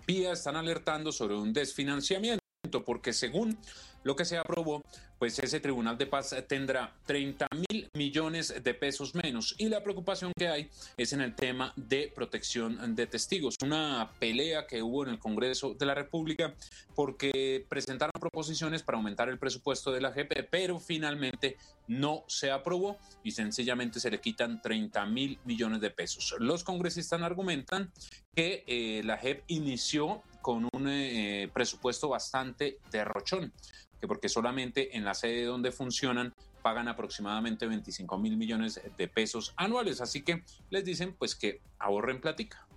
PIA 0.06 0.34
están 0.34 0.56
alertando 0.56 1.12
sobre 1.12 1.36
un 1.36 1.52
desfinanciamiento, 1.54 2.41
porque 2.80 3.14
según 3.14 3.58
lo 4.04 4.16
que 4.16 4.26
se 4.26 4.38
aprobó, 4.38 4.84
pues 5.20 5.38
ese 5.38 5.60
Tribunal 5.60 5.98
de 5.98 6.08
Paz 6.08 6.36
tendrá 6.48 6.96
30 7.06 7.46
mil 7.70 7.88
millones 7.94 8.64
de 8.64 8.74
pesos 8.74 9.14
menos. 9.14 9.54
Y 9.60 9.70
la 9.70 9.84
preocupación 9.84 10.32
que 10.36 10.48
hay 10.48 10.70
es 10.98 11.14
en 11.14 11.22
el 11.22 11.36
tema 11.36 11.74
de 11.76 12.12
protección 12.14 12.96
de 12.96 13.06
testigos. 13.06 13.56
Una 13.64 14.12
pelea 14.20 14.66
que 14.66 14.82
hubo 14.82 15.04
en 15.04 15.12
el 15.12 15.20
Congreso 15.20 15.76
de 15.76 15.86
la 15.86 15.94
República 15.94 16.56
porque 16.96 17.64
presentaron 17.70 18.14
proposiciones 18.20 18.82
para 18.82 18.98
aumentar 18.98 19.30
el 19.30 19.38
presupuesto 19.38 19.92
de 19.92 20.02
la 20.02 20.12
JEP, 20.12 20.50
pero 20.50 20.80
finalmente 20.80 21.58
no 21.88 22.24
se 22.28 22.50
aprobó 22.50 22.98
y 23.24 23.32
sencillamente 23.32 24.00
se 24.00 24.10
le 24.10 24.20
quitan 24.20 24.62
30 24.62 25.06
mil 25.06 25.38
millones 25.46 25.82
de 25.82 25.92
pesos. 25.92 26.34
Los 26.40 26.64
congresistas 26.64 27.22
argumentan 27.22 27.92
que 28.36 28.64
eh, 28.66 29.04
la 29.04 29.18
JEP 29.18 29.44
inició 29.48 30.24
con 30.42 30.68
un 30.74 30.88
eh, 30.88 31.50
presupuesto 31.54 32.10
bastante 32.10 32.80
derrochón 32.92 33.54
que 34.02 34.08
porque 34.08 34.28
solamente 34.28 34.98
en 34.98 35.06
la 35.06 35.14
sede 35.14 35.46
donde 35.46 35.72
funcionan 35.72 36.34
pagan 36.64 36.88
aproximadamente 36.88 37.68
25 37.68 38.18
mil 38.18 38.36
millones 38.36 38.82
de 38.98 39.08
pesos 39.08 39.54
anuales. 39.56 40.02
Así 40.02 40.24
que 40.24 40.44
les 40.70 40.84
dicen 40.84 41.16
pues 41.18 41.36
que 41.36 41.62
ahorren 41.80 42.20
platica. 42.20 42.68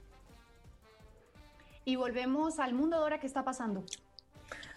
Y 1.87 1.97
volvemos 1.97 2.59
al 2.59 2.75
mundo 2.75 2.97
ahora 2.97 3.21
que 3.21 3.27
está 3.27 3.45
pasando. 3.45 3.85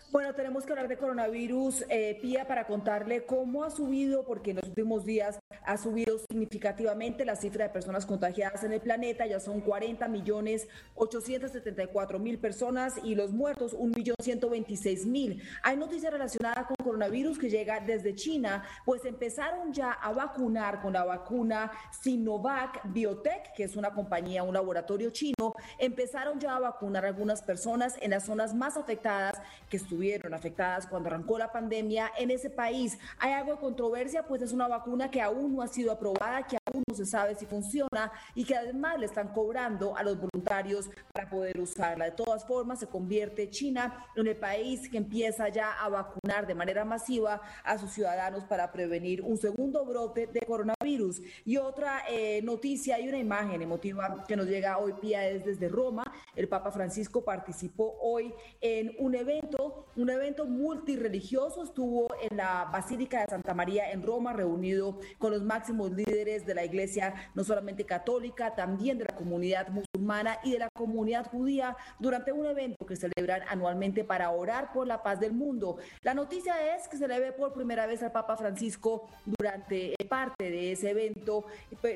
Bueno, 0.09 0.33
tenemos 0.35 0.65
que 0.65 0.71
hablar 0.71 0.87
de 0.87 0.97
coronavirus, 0.97 1.83
eh, 1.89 2.17
Pía, 2.21 2.47
para 2.47 2.65
contarle 2.65 3.25
cómo 3.25 3.65
ha 3.65 3.69
subido, 3.69 4.25
porque 4.25 4.51
en 4.51 4.57
los 4.57 4.69
últimos 4.69 5.03
días 5.03 5.37
ha 5.67 5.77
subido 5.77 6.17
significativamente 6.17 7.25
la 7.25 7.35
cifra 7.35 7.65
de 7.65 7.69
personas 7.69 8.05
contagiadas 8.05 8.63
en 8.63 8.71
el 8.71 8.79
planeta, 8.79 9.27
ya 9.27 9.39
son 9.39 9.59
40 9.59 10.07
millones 10.07 10.67
874 10.95 12.19
mil 12.19 12.39
personas 12.39 12.95
y 13.03 13.15
los 13.15 13.33
muertos 13.33 13.73
1 13.77 13.93
millón 13.95 14.15
126 14.21 15.05
mil. 15.05 15.43
Hay 15.63 15.75
noticias 15.75 16.11
relacionadas 16.11 16.67
con 16.67 16.77
coronavirus 16.77 17.37
que 17.37 17.49
llega 17.49 17.81
desde 17.81 18.15
China, 18.15 18.63
pues 18.85 19.03
empezaron 19.03 19.73
ya 19.73 19.91
a 19.91 20.13
vacunar 20.13 20.81
con 20.81 20.93
la 20.93 21.03
vacuna 21.03 21.69
Sinovac 22.01 22.81
Biotech, 22.85 23.53
que 23.53 23.65
es 23.65 23.75
una 23.75 23.91
compañía, 23.91 24.43
un 24.43 24.53
laboratorio 24.53 25.09
chino, 25.11 25.53
empezaron 25.79 26.39
ya 26.39 26.55
a 26.55 26.59
vacunar 26.59 27.03
a 27.03 27.09
algunas 27.09 27.41
personas 27.41 27.97
en 27.99 28.11
las 28.11 28.25
zonas 28.25 28.53
más 28.53 28.77
afectadas 28.77 29.41
que 29.69 29.75
estuvieron 29.75 30.33
afectadas 30.33 30.87
cuando 30.87 31.09
arrancó 31.09 31.37
la 31.37 31.51
pandemia 31.51 32.09
en 32.17 32.31
ese 32.31 32.49
país. 32.49 32.97
Hay 33.19 33.33
algo 33.33 33.51
de 33.51 33.59
controversia, 33.59 34.23
pues 34.23 34.41
es 34.41 34.53
una 34.53 34.69
vacuna 34.69 35.11
que 35.11 35.21
aún 35.21 35.56
no 35.57 35.63
ha 35.63 35.67
sido 35.67 35.91
aprobada, 35.91 36.45
que 36.45 36.57
aún 36.65 36.83
no 36.87 36.95
se 36.95 37.05
sabe 37.05 37.33
si 37.35 37.45
funciona 37.47 38.11
y 38.35 38.45
que 38.45 38.55
además 38.55 38.99
le 38.99 39.07
están 39.07 39.29
cobrando 39.29 39.97
a 39.97 40.03
los 40.03 40.17
voluntarios 40.19 40.87
para 41.11 41.29
poder 41.29 41.59
usarla. 41.59 42.05
De 42.05 42.11
todas 42.11 42.45
formas, 42.45 42.79
se 42.79 42.87
convierte 42.87 43.49
China 43.49 44.05
en 44.15 44.27
el 44.27 44.35
país 44.35 44.87
que 44.87 44.97
empieza 44.97 45.49
ya 45.49 45.73
a 45.73 45.89
vacunar 45.89 46.45
de 46.45 46.53
manera 46.53 46.85
masiva 46.85 47.41
a 47.63 47.77
sus 47.79 47.91
ciudadanos 47.91 48.43
para 48.43 48.71
prevenir 48.71 49.23
un 49.23 49.37
segundo 49.37 49.83
brote 49.83 50.27
de 50.27 50.41
coronavirus. 50.41 51.21
Y 51.43 51.57
otra 51.57 52.03
eh, 52.07 52.41
noticia 52.43 52.99
y 52.99 53.09
una 53.09 53.17
imagen 53.17 53.61
emotiva 53.61 54.23
que 54.27 54.35
nos 54.35 54.45
llega 54.45 54.77
hoy, 54.77 54.93
Pía, 55.01 55.27
es 55.27 55.43
desde 55.43 55.69
Roma. 55.69 56.03
El 56.35 56.47
Papa 56.47 56.71
Francisco 56.71 57.23
participó 57.23 57.97
hoy 57.99 58.31
en 58.61 58.95
un 58.99 59.15
evento 59.15 59.87
un 59.95 60.09
evento 60.09 60.45
multireligioso. 60.45 61.63
Estuvo 61.63 62.07
en 62.29 62.37
la 62.37 62.69
Basílica 62.71 63.21
de 63.21 63.27
Santa 63.27 63.53
María 63.53 63.91
en 63.91 64.03
Roma, 64.03 64.33
reunido 64.33 64.99
con 65.17 65.31
los 65.31 65.43
máximos 65.47 65.91
líderes 65.91 66.45
de 66.45 66.53
la 66.53 66.65
iglesia, 66.65 67.15
no 67.33 67.43
solamente 67.43 67.85
católica, 67.85 68.53
también 68.53 68.97
de 68.97 69.05
la 69.05 69.15
comunidad 69.15 69.69
musulmana 69.69 70.39
y 70.43 70.51
de 70.51 70.59
la 70.59 70.69
comunidad 70.69 71.29
judía, 71.31 71.75
durante 71.99 72.31
un 72.31 72.45
evento 72.45 72.85
que 72.85 72.95
celebran 72.95 73.41
anualmente 73.49 74.03
para 74.03 74.29
orar 74.29 74.73
por 74.73 74.85
la 74.85 75.01
paz 75.01 75.19
del 75.19 75.33
mundo. 75.33 75.77
La 76.03 76.13
noticia 76.13 76.75
es 76.75 76.87
que 76.87 76.97
se 76.97 77.07
le 77.07 77.19
ve 77.19 77.31
por 77.31 77.53
primera 77.53 77.87
vez 77.87 78.03
al 78.03 78.11
Papa 78.11 78.37
Francisco 78.37 79.07
durante 79.25 79.95
parte 80.09 80.49
de 80.51 80.73
ese 80.73 80.91
evento 80.91 81.45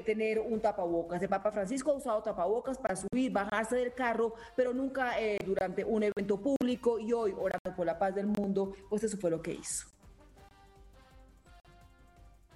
tener 0.06 0.40
un 0.40 0.60
tapabocas. 0.60 1.22
El 1.22 1.30
Papa 1.30 1.52
Francisco 1.52 1.92
ha 1.92 1.96
usado 1.96 2.22
tapabocas 2.22 2.78
para 2.78 2.96
subir, 2.96 3.32
bajarse 3.32 3.76
del 3.76 3.94
carro, 3.94 4.34
pero 4.56 4.74
nunca 4.74 5.20
eh, 5.20 5.38
durante 5.46 5.84
un 5.84 6.04
evento 6.04 6.40
público 6.40 7.00
y 7.00 7.14
hoy 7.14 7.34
orando 7.38 7.76
por 7.76 7.86
la 7.86 7.98
paz 7.98 8.16
del 8.16 8.28
mundo, 8.28 8.74
pues 8.90 9.04
eso 9.04 9.18
fue 9.18 9.30
lo 9.30 9.42
que 9.42 9.54
hizo. 9.54 9.88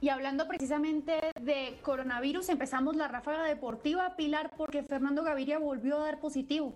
Y 0.06 0.10
hablando 0.10 0.48
precisamente 0.48 1.32
de 1.42 1.80
coronavirus, 1.82 2.50
empezamos 2.50 2.96
la 2.96 3.08
ráfaga 3.08 3.42
deportiva, 3.46 4.16
Pilar, 4.16 4.52
porque 4.56 4.84
Fernando 4.84 5.24
Gaviria 5.24 5.58
volvió 5.58 5.98
a 5.98 6.06
dar 6.06 6.20
positivo. 6.20 6.76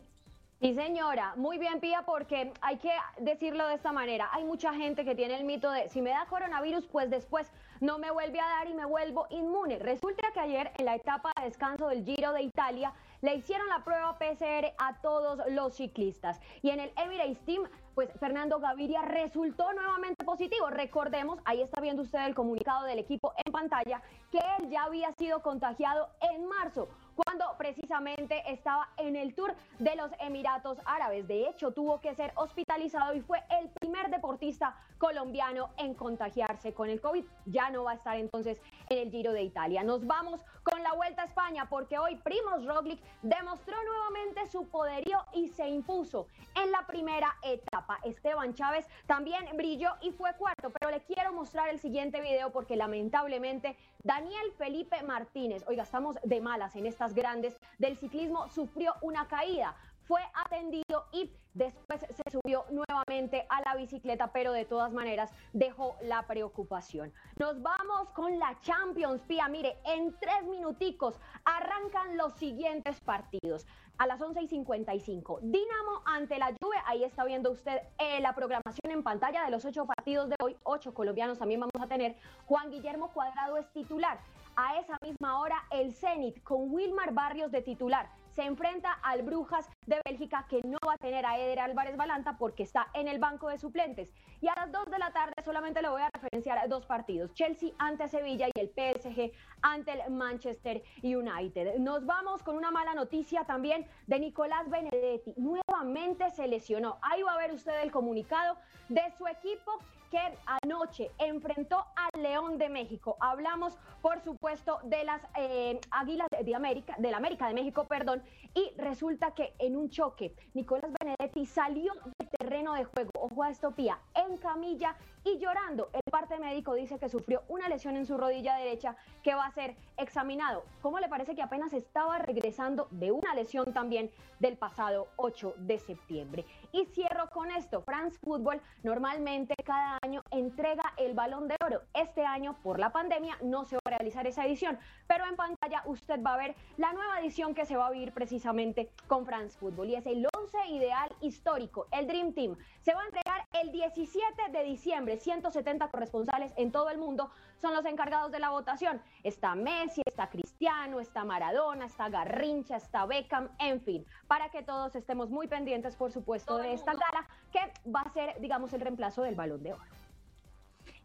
Sí, 0.60 0.74
señora, 0.74 1.36
muy 1.36 1.60
bien, 1.60 1.80
Pía, 1.80 2.02
porque 2.08 2.52
hay 2.60 2.78
que 2.80 2.92
decirlo 3.20 3.68
de 3.68 3.76
esta 3.76 3.92
manera. 3.92 4.30
Hay 4.32 4.46
mucha 4.46 4.74
gente 4.74 5.06
que 5.06 5.14
tiene 5.14 5.38
el 5.38 5.44
mito 5.44 5.70
de 5.70 5.90
si 5.90 6.02
me 6.02 6.10
da 6.10 6.26
coronavirus, 6.26 6.88
pues 6.88 7.12
después 7.12 7.52
no 7.82 8.00
me 8.00 8.10
vuelve 8.10 8.40
a 8.40 8.48
dar 8.48 8.68
y 8.68 8.74
me 8.74 8.86
vuelvo 8.86 9.28
inmune. 9.30 9.78
Resulta 9.78 10.32
que 10.34 10.40
ayer, 10.40 10.72
en 10.80 10.86
la 10.86 10.96
etapa 10.96 11.32
de 11.38 11.46
descanso 11.46 11.88
del 11.88 12.04
Giro 12.04 12.34
de 12.34 12.42
Italia, 12.42 12.94
le 13.22 13.36
hicieron 13.36 13.70
la 13.70 13.84
prueba 13.84 14.18
PCR 14.18 14.74
a 14.80 15.02
todos 15.02 15.40
los 15.52 15.76
ciclistas. 15.76 16.42
Y 16.64 16.72
en 16.72 16.80
el 16.80 16.92
Emirates 16.98 17.40
Team, 17.46 17.62
pues 18.00 18.18
Fernando 18.18 18.62
Gaviria 18.62 19.02
resultó 19.02 19.74
nuevamente 19.74 20.24
positivo. 20.24 20.70
Recordemos, 20.70 21.38
ahí 21.44 21.62
está 21.62 21.82
viendo 21.82 22.04
usted 22.04 22.26
el 22.26 22.34
comunicado 22.34 22.86
del 22.86 22.98
equipo 22.98 23.34
en 23.44 23.52
pantalla, 23.52 24.02
que 24.32 24.40
él 24.58 24.70
ya 24.70 24.84
había 24.84 25.12
sido 25.16 25.42
contagiado 25.42 26.08
en 26.22 26.46
marzo 26.48 26.88
cuando 27.26 27.46
precisamente 27.58 28.42
estaba 28.50 28.88
en 28.96 29.18
el 29.18 29.36
tour 29.36 29.54
de 29.80 29.96
los 29.98 30.12
Emiratos 30.22 30.78
Árabes. 30.86 31.28
De 31.28 31.50
hecho, 31.50 31.72
tuvo 31.72 32.00
que 32.00 32.16
ser 32.16 32.32
hospitalizado 32.36 33.14
y 33.14 33.20
fue 33.20 33.44
el 33.60 33.70
primer 33.72 34.10
deportista 34.10 34.78
colombiano 34.98 35.72
en 35.78 35.94
contagiarse 35.94 36.74
con 36.74 36.90
el 36.90 37.02
COVID. 37.02 37.26
Ya 37.48 37.70
no 37.70 37.84
va 37.84 37.92
a 37.92 37.96
estar 37.96 38.16
entonces 38.16 38.62
en 38.90 39.00
el 39.00 39.12
Giro 39.12 39.34
de 39.34 39.44
Italia. 39.44 39.84
Nos 39.84 40.08
vamos 40.08 40.46
con 40.64 40.69
la 40.90 40.96
Vuelta 40.96 41.22
a 41.22 41.26
España, 41.26 41.70
porque 41.70 42.00
hoy 42.00 42.16
Primoz 42.16 42.66
Roglic 42.66 43.00
demostró 43.22 43.76
nuevamente 43.84 44.48
su 44.48 44.68
poderío 44.70 45.24
y 45.34 45.48
se 45.50 45.68
impuso 45.68 46.26
en 46.56 46.72
la 46.72 46.88
primera 46.88 47.36
etapa. 47.44 48.00
Esteban 48.04 48.56
Chávez 48.56 48.88
también 49.06 49.46
brilló 49.56 49.92
y 50.02 50.10
fue 50.10 50.34
cuarto, 50.34 50.72
pero 50.72 50.90
le 50.90 51.02
quiero 51.02 51.32
mostrar 51.32 51.70
el 51.70 51.80
siguiente 51.80 52.22
video 52.22 52.52
porque 52.52 52.76
lamentablemente 52.76 53.78
Daniel 54.04 54.52
Felipe 54.58 55.04
Martínez, 55.04 55.64
oiga, 55.68 55.84
estamos 55.84 56.18
de 56.24 56.42
malas 56.42 56.76
en 56.76 56.88
estas 56.88 57.14
grandes 57.14 57.56
del 57.78 57.96
ciclismo, 57.96 58.50
sufrió 58.50 58.96
una 59.02 59.28
caída 59.28 59.76
fue 60.10 60.22
atendido 60.34 61.06
y 61.12 61.32
después 61.54 62.02
se 62.02 62.32
subió 62.32 62.66
nuevamente 62.70 63.46
a 63.50 63.62
la 63.62 63.76
bicicleta, 63.76 64.32
pero 64.32 64.54
de 64.54 64.66
todas 64.66 64.92
maneras 64.92 65.32
dejó 65.54 65.96
la 66.02 66.24
preocupación. 66.28 67.14
Nos 67.38 67.62
vamos 67.62 68.10
con 68.12 68.38
la 68.40 68.60
Champions, 68.62 69.22
Pia. 69.24 69.48
Mire, 69.48 69.78
en 69.86 70.16
tres 70.20 70.44
minuticos 70.46 71.20
arrancan 71.46 72.18
los 72.18 72.34
siguientes 72.34 73.00
partidos. 73.02 73.66
A 73.98 74.08
las 74.08 74.22
11 74.22 74.44
y 74.44 74.48
55, 74.48 75.40
Dinamo 75.42 76.04
ante 76.06 76.40
la 76.40 76.54
Juve. 76.62 76.78
Ahí 76.86 77.04
está 77.04 77.26
viendo 77.26 77.52
usted 77.52 77.82
eh, 77.98 78.22
la 78.22 78.34
programación 78.34 78.92
en 78.92 79.04
pantalla 79.04 79.44
de 79.44 79.52
los 79.52 79.66
ocho 79.66 79.86
partidos 79.86 80.30
de 80.30 80.36
hoy. 80.42 80.56
Ocho 80.64 80.94
colombianos 80.94 81.38
también 81.38 81.60
vamos 81.60 81.82
a 81.82 81.88
tener. 81.88 82.16
Juan 82.46 82.72
Guillermo 82.72 83.12
Cuadrado 83.12 83.58
es 83.58 83.68
titular. 83.74 84.20
A 84.56 84.80
esa 84.80 84.98
misma 85.02 85.40
hora, 85.42 85.64
el 85.72 85.94
Zenit 85.94 86.42
con 86.44 86.72
Wilmar 86.74 87.14
Barrios 87.14 87.52
de 87.52 87.62
titular 87.62 88.08
se 88.40 88.46
enfrenta 88.46 88.94
al 89.04 89.24
Brujas 89.24 89.70
de 89.86 90.00
Bélgica 90.06 90.46
que 90.48 90.62
no 90.64 90.78
va 90.88 90.94
a 90.94 90.98
tener 90.98 91.26
a 91.26 91.38
Eder 91.38 91.60
Álvarez 91.60 91.98
Balanta 91.98 92.38
porque 92.38 92.64
está 92.64 92.88
en 92.94 93.10
el 93.10 93.20
banco 93.20 93.50
de 93.50 93.58
suplentes. 93.58 94.14
Y 94.40 94.48
a 94.48 94.54
las 94.56 94.72
2 94.72 94.86
de 94.86 94.98
la 94.98 95.12
tarde 95.12 95.34
solamente 95.44 95.82
le 95.82 95.90
voy 95.90 96.02
a 96.02 96.10
referenciar 96.14 96.70
dos 96.70 96.86
partidos, 96.86 97.34
Chelsea 97.34 97.72
ante 97.80 98.08
Sevilla 98.08 98.48
y 98.48 98.58
el 98.58 98.70
PSG 98.70 99.34
ante 99.62 99.92
el 99.92 100.10
Manchester 100.14 100.82
United. 101.04 101.80
Nos 101.80 102.06
vamos 102.06 102.42
con 102.42 102.56
una 102.56 102.72
mala 102.72 102.94
noticia 102.94 103.44
también 103.44 103.86
de 104.08 104.20
Nicolás 104.20 104.70
Benedetti. 104.70 105.34
Nuevamente 105.36 106.30
se 106.30 106.48
lesionó. 106.48 106.98
Ahí 107.02 107.22
va 107.24 107.34
a 107.34 107.38
ver 107.40 107.52
usted 107.52 107.82
el 107.82 107.92
comunicado 107.92 108.56
de 108.88 109.04
su 109.18 109.28
equipo 109.28 109.80
que 110.10 110.20
anoche 110.64 111.12
enfrentó 111.18 111.86
al 111.96 112.22
León 112.22 112.58
de 112.58 112.70
México. 112.70 113.18
Hablamos, 113.20 113.78
por 114.02 114.22
supuesto, 114.22 114.80
de 114.84 115.04
las 115.04 115.22
eh, 115.38 115.80
Águilas 115.92 116.28
de 116.44 116.56
América, 116.56 116.96
de 116.98 117.12
la 117.12 117.18
América 117.18 117.48
de 117.48 117.54
México, 117.54 117.86
perdón, 117.88 118.24
y 118.54 118.72
resulta 118.78 119.32
que 119.32 119.54
en 119.60 119.76
un 119.76 119.90
choque, 119.90 120.34
Nicolás 120.54 120.92
Benedetti 121.00 121.46
salió 121.46 121.94
del 122.39 122.39
terreno 122.50 122.74
de 122.74 122.84
juego, 122.84 123.12
ojo 123.14 123.44
a 123.44 123.52
estopía, 123.52 124.00
en 124.16 124.36
camilla 124.38 124.96
y 125.24 125.38
llorando. 125.38 125.90
El 125.94 126.02
parte 126.10 126.40
médico 126.40 126.74
dice 126.74 126.98
que 126.98 127.08
sufrió 127.08 127.44
una 127.48 127.70
lesión 127.70 127.96
en 127.96 128.08
su 128.08 128.18
rodilla 128.18 128.56
derecha 128.56 128.96
que 129.22 129.36
va 129.36 129.46
a 129.46 129.52
ser 129.52 129.76
examinado. 129.98 130.64
¿Cómo 130.82 131.00
le 131.00 131.10
parece 131.10 131.36
que 131.36 131.44
apenas 131.44 131.74
estaba 131.74 132.18
regresando 132.18 132.88
de 132.90 133.12
una 133.12 133.36
lesión 133.36 133.72
también 133.72 134.10
del 134.40 134.58
pasado 134.58 135.10
8 135.18 135.54
de 135.58 135.78
septiembre? 135.78 136.46
Y 136.72 136.86
cierro 136.86 137.30
con 137.30 137.52
esto. 137.52 137.82
France 137.82 138.18
Football 138.24 138.62
normalmente 138.82 139.54
cada 139.64 140.00
año 140.02 140.24
entrega 140.32 140.94
el 140.98 141.14
balón 141.14 141.48
de 141.48 141.56
oro. 141.64 141.82
Este 141.94 142.26
año, 142.26 142.56
por 142.64 142.80
la 142.80 142.92
pandemia, 142.92 143.38
no 143.44 143.66
se 143.66 143.76
va 143.76 143.82
a 143.86 143.90
realizar 143.92 144.26
esa 144.26 144.44
edición, 144.44 144.80
pero 145.06 145.28
en 145.28 145.36
pantalla 145.36 145.84
usted 145.86 146.20
va 146.24 146.34
a 146.34 146.38
ver 146.38 146.56
la 146.78 146.94
nueva 146.94 147.20
edición 147.20 147.54
que 147.54 147.66
se 147.66 147.78
va 147.78 147.88
a 147.88 147.92
vivir 147.92 148.12
precisamente 148.12 148.90
con 149.08 149.28
France 149.28 149.56
Football. 149.60 149.90
Y 149.90 149.96
es 149.96 150.06
el 150.08 150.26
11 150.42 150.68
ideal 150.70 151.10
histórico, 151.22 151.88
el 151.92 152.08
Dream 152.08 152.34
Team. 152.34 152.56
Se 152.82 152.94
va 152.94 153.02
a 153.02 153.06
entregar 153.06 153.46
el 153.54 153.72
17 153.72 154.52
de 154.52 154.64
diciembre. 154.64 155.18
170 155.18 155.90
corresponsales 155.90 156.54
en 156.56 156.72
todo 156.72 156.90
el 156.90 156.98
mundo 156.98 157.30
son 157.58 157.74
los 157.74 157.86
encargados 157.86 158.32
de 158.32 158.40
la 158.40 158.50
votación. 158.50 159.02
Está 159.24 159.56
Messi, 159.56 160.02
está 160.06 160.30
Cristiano, 160.30 161.00
está 161.00 161.26
Maradona, 161.26 161.86
está 161.86 162.10
Garrincha, 162.10 162.78
está 162.78 163.06
Beckham, 163.06 163.50
en 163.60 163.82
fin, 163.82 164.06
para 164.28 164.50
que 164.50 164.64
todos 164.64 164.96
estemos 164.96 165.30
muy 165.30 165.48
pendientes, 165.48 165.96
por 165.96 166.12
supuesto, 166.12 166.58
de 166.58 166.74
esta 166.74 166.94
gala 166.94 167.28
que 167.52 167.60
va 167.90 168.02
a 168.02 168.10
ser, 168.14 168.40
digamos, 168.40 168.72
el 168.74 168.82
reemplazo 168.82 169.24
del 169.24 169.36
balón 169.36 169.64
de 169.64 169.74
oro. 169.74 169.84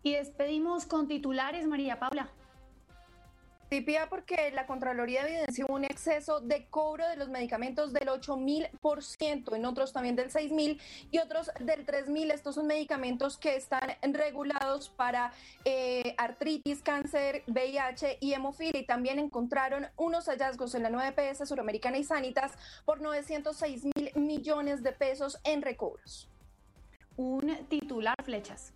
Y 0.03 0.13
despedimos 0.13 0.87
con 0.87 1.09
titulares, 1.09 1.67
María 1.67 1.99
Paula. 1.99 2.29
Porque 4.09 4.53
la 4.53 4.67
Contraloría 4.67 5.27
evidenció 5.27 5.67
un 5.69 5.85
exceso 5.85 6.41
de 6.41 6.67
cobro 6.67 7.09
de 7.09 7.17
los 7.17 7.29
medicamentos 7.29 7.93
del 7.93 8.09
8000%, 8.09 9.57
en 9.57 9.65
otros 9.65 9.93
también 9.93 10.15
del 10.15 10.31
6000 10.31 10.81
y 11.11 11.19
otros 11.19 11.51
del 11.59 11.85
3000. 11.85 12.31
Estos 12.31 12.55
son 12.55 12.67
medicamentos 12.67 13.37
que 13.37 13.57
están 13.57 13.97
regulados 14.03 14.91
para 14.91 15.33
eh, 15.65 16.15
artritis, 16.19 16.83
cáncer, 16.83 17.43
VIH 17.49 18.19
y 18.21 18.35
hemofilia. 18.35 18.81
Y 18.81 18.87
también 18.87 19.19
encontraron 19.19 19.89
unos 19.97 20.27
hallazgos 20.27 20.75
en 20.75 20.85
la 20.85 20.91
9PS 20.91 21.47
Suramericana 21.47 21.99
y 21.99 22.05
Sanitas 22.05 22.53
por 22.85 23.01
906 23.01 23.85
mil 23.85 24.13
millones 24.15 24.83
de 24.83 24.93
pesos 24.93 25.39
en 25.43 25.63
recobros. 25.63 26.29
Un 27.17 27.67
titular, 27.69 28.17
flechas. 28.23 28.73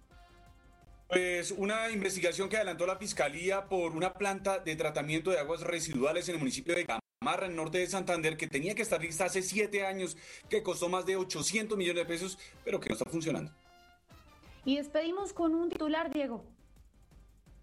Pues 1.09 1.53
una 1.53 1.91
investigación 1.91 2.51
que 2.51 2.57
adelantó 2.57 2.87
la 2.87 2.97
Fiscalía 2.97 3.65
por 3.67 3.97
una 3.97 4.13
planta 4.13 4.59
de 4.59 4.77
tratamiento 4.77 5.31
de 5.31 5.39
aguas 5.39 5.63
residuales 5.63 6.29
en 6.29 6.35
el 6.35 6.39
municipio 6.39 6.75
de 6.75 6.85
Gamarra, 6.85 7.47
en 7.47 7.53
el 7.53 7.57
norte 7.57 7.79
de 7.79 7.87
Santander, 7.87 8.37
que 8.37 8.47
tenía 8.47 8.75
que 8.75 8.83
estar 8.83 9.01
lista 9.01 9.25
hace 9.25 9.41
siete 9.41 9.87
años, 9.87 10.19
que 10.51 10.63
costó 10.63 10.91
más 10.91 11.07
de 11.07 11.17
800 11.17 11.79
millones 11.79 12.03
de 12.03 12.07
pesos, 12.07 12.39
pero 12.63 12.79
que 12.79 12.91
no 12.91 12.95
está 12.95 13.09
funcionando. 13.11 13.51
Y 14.67 14.77
despedimos 14.77 15.33
con 15.33 15.55
un 15.55 15.71
titular, 15.71 16.13
Diego. 16.13 16.45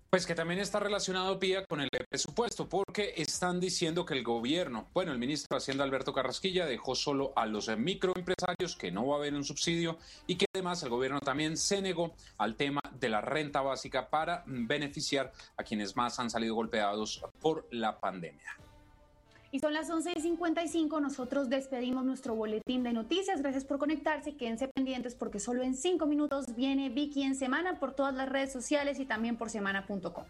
Pues 0.10 0.25
que 0.25 0.34
también 0.34 0.60
está 0.60 0.79
relacionado, 0.79 1.38
Pía, 1.39 1.65
con 1.65 1.81
el 1.81 1.89
presupuesto, 2.15 2.69
porque 2.69 3.13
están 3.17 3.60
diciendo 3.60 4.06
que 4.06 4.13
el 4.13 4.23
gobierno, 4.23 4.88
bueno, 4.93 5.12
el 5.12 5.19
ministro 5.19 5.47
de 5.51 5.58
Hacienda 5.58 5.84
Alberto 5.84 6.13
Carrasquilla 6.13 6.65
dejó 6.65 6.95
solo 6.95 7.34
a 7.36 7.45
los 7.45 7.67
microempresarios, 7.78 8.78
que 8.78 8.89
no 8.89 9.06
va 9.06 9.15
a 9.15 9.17
haber 9.17 9.34
un 9.34 9.43
subsidio 9.43 9.97
y 10.25 10.38
que 10.38 10.45
además 10.54 10.82
el 10.84 10.91
gobierno 10.91 11.19
también 11.19 11.58
se 11.58 11.82
negó 11.82 12.13
al 12.38 12.56
tema 12.56 12.80
de 12.97 13.10
la 13.10 13.19
renta 13.19 13.60
básica 13.60 14.10
para 14.10 14.45
beneficiar 14.45 15.34
a 15.58 15.63
quienes 15.63 15.97
más 15.97 16.17
han 16.17 16.30
salido 16.30 16.56
golpeados 16.56 17.21
por 17.41 17.67
la 17.71 17.99
pandemia. 17.99 18.60
Y 19.51 19.60
son 19.60 19.73
las 19.73 19.89
11.55, 19.89 21.01
nosotros 21.01 21.49
despedimos 21.49 22.06
nuestro 22.06 22.34
boletín 22.34 22.84
de 22.84 22.93
noticias. 22.93 23.41
Gracias 23.41 23.65
por 23.65 23.78
conectarse, 23.78 24.38
quédense 24.38 24.69
pendientes 24.69 25.15
porque 25.15 25.41
solo 25.41 25.63
en 25.63 25.75
cinco 25.75 26.06
minutos 26.06 26.56
viene 26.56 26.88
Vicky 26.88 27.23
en 27.23 27.36
semana 27.36 27.78
por 27.78 27.93
todas 27.93 28.15
las 28.15 28.30
redes 28.30 28.54
sociales 28.54 29.01
y 29.01 29.06
también 29.06 29.36
por 29.36 29.49
semana.com. 29.49 30.23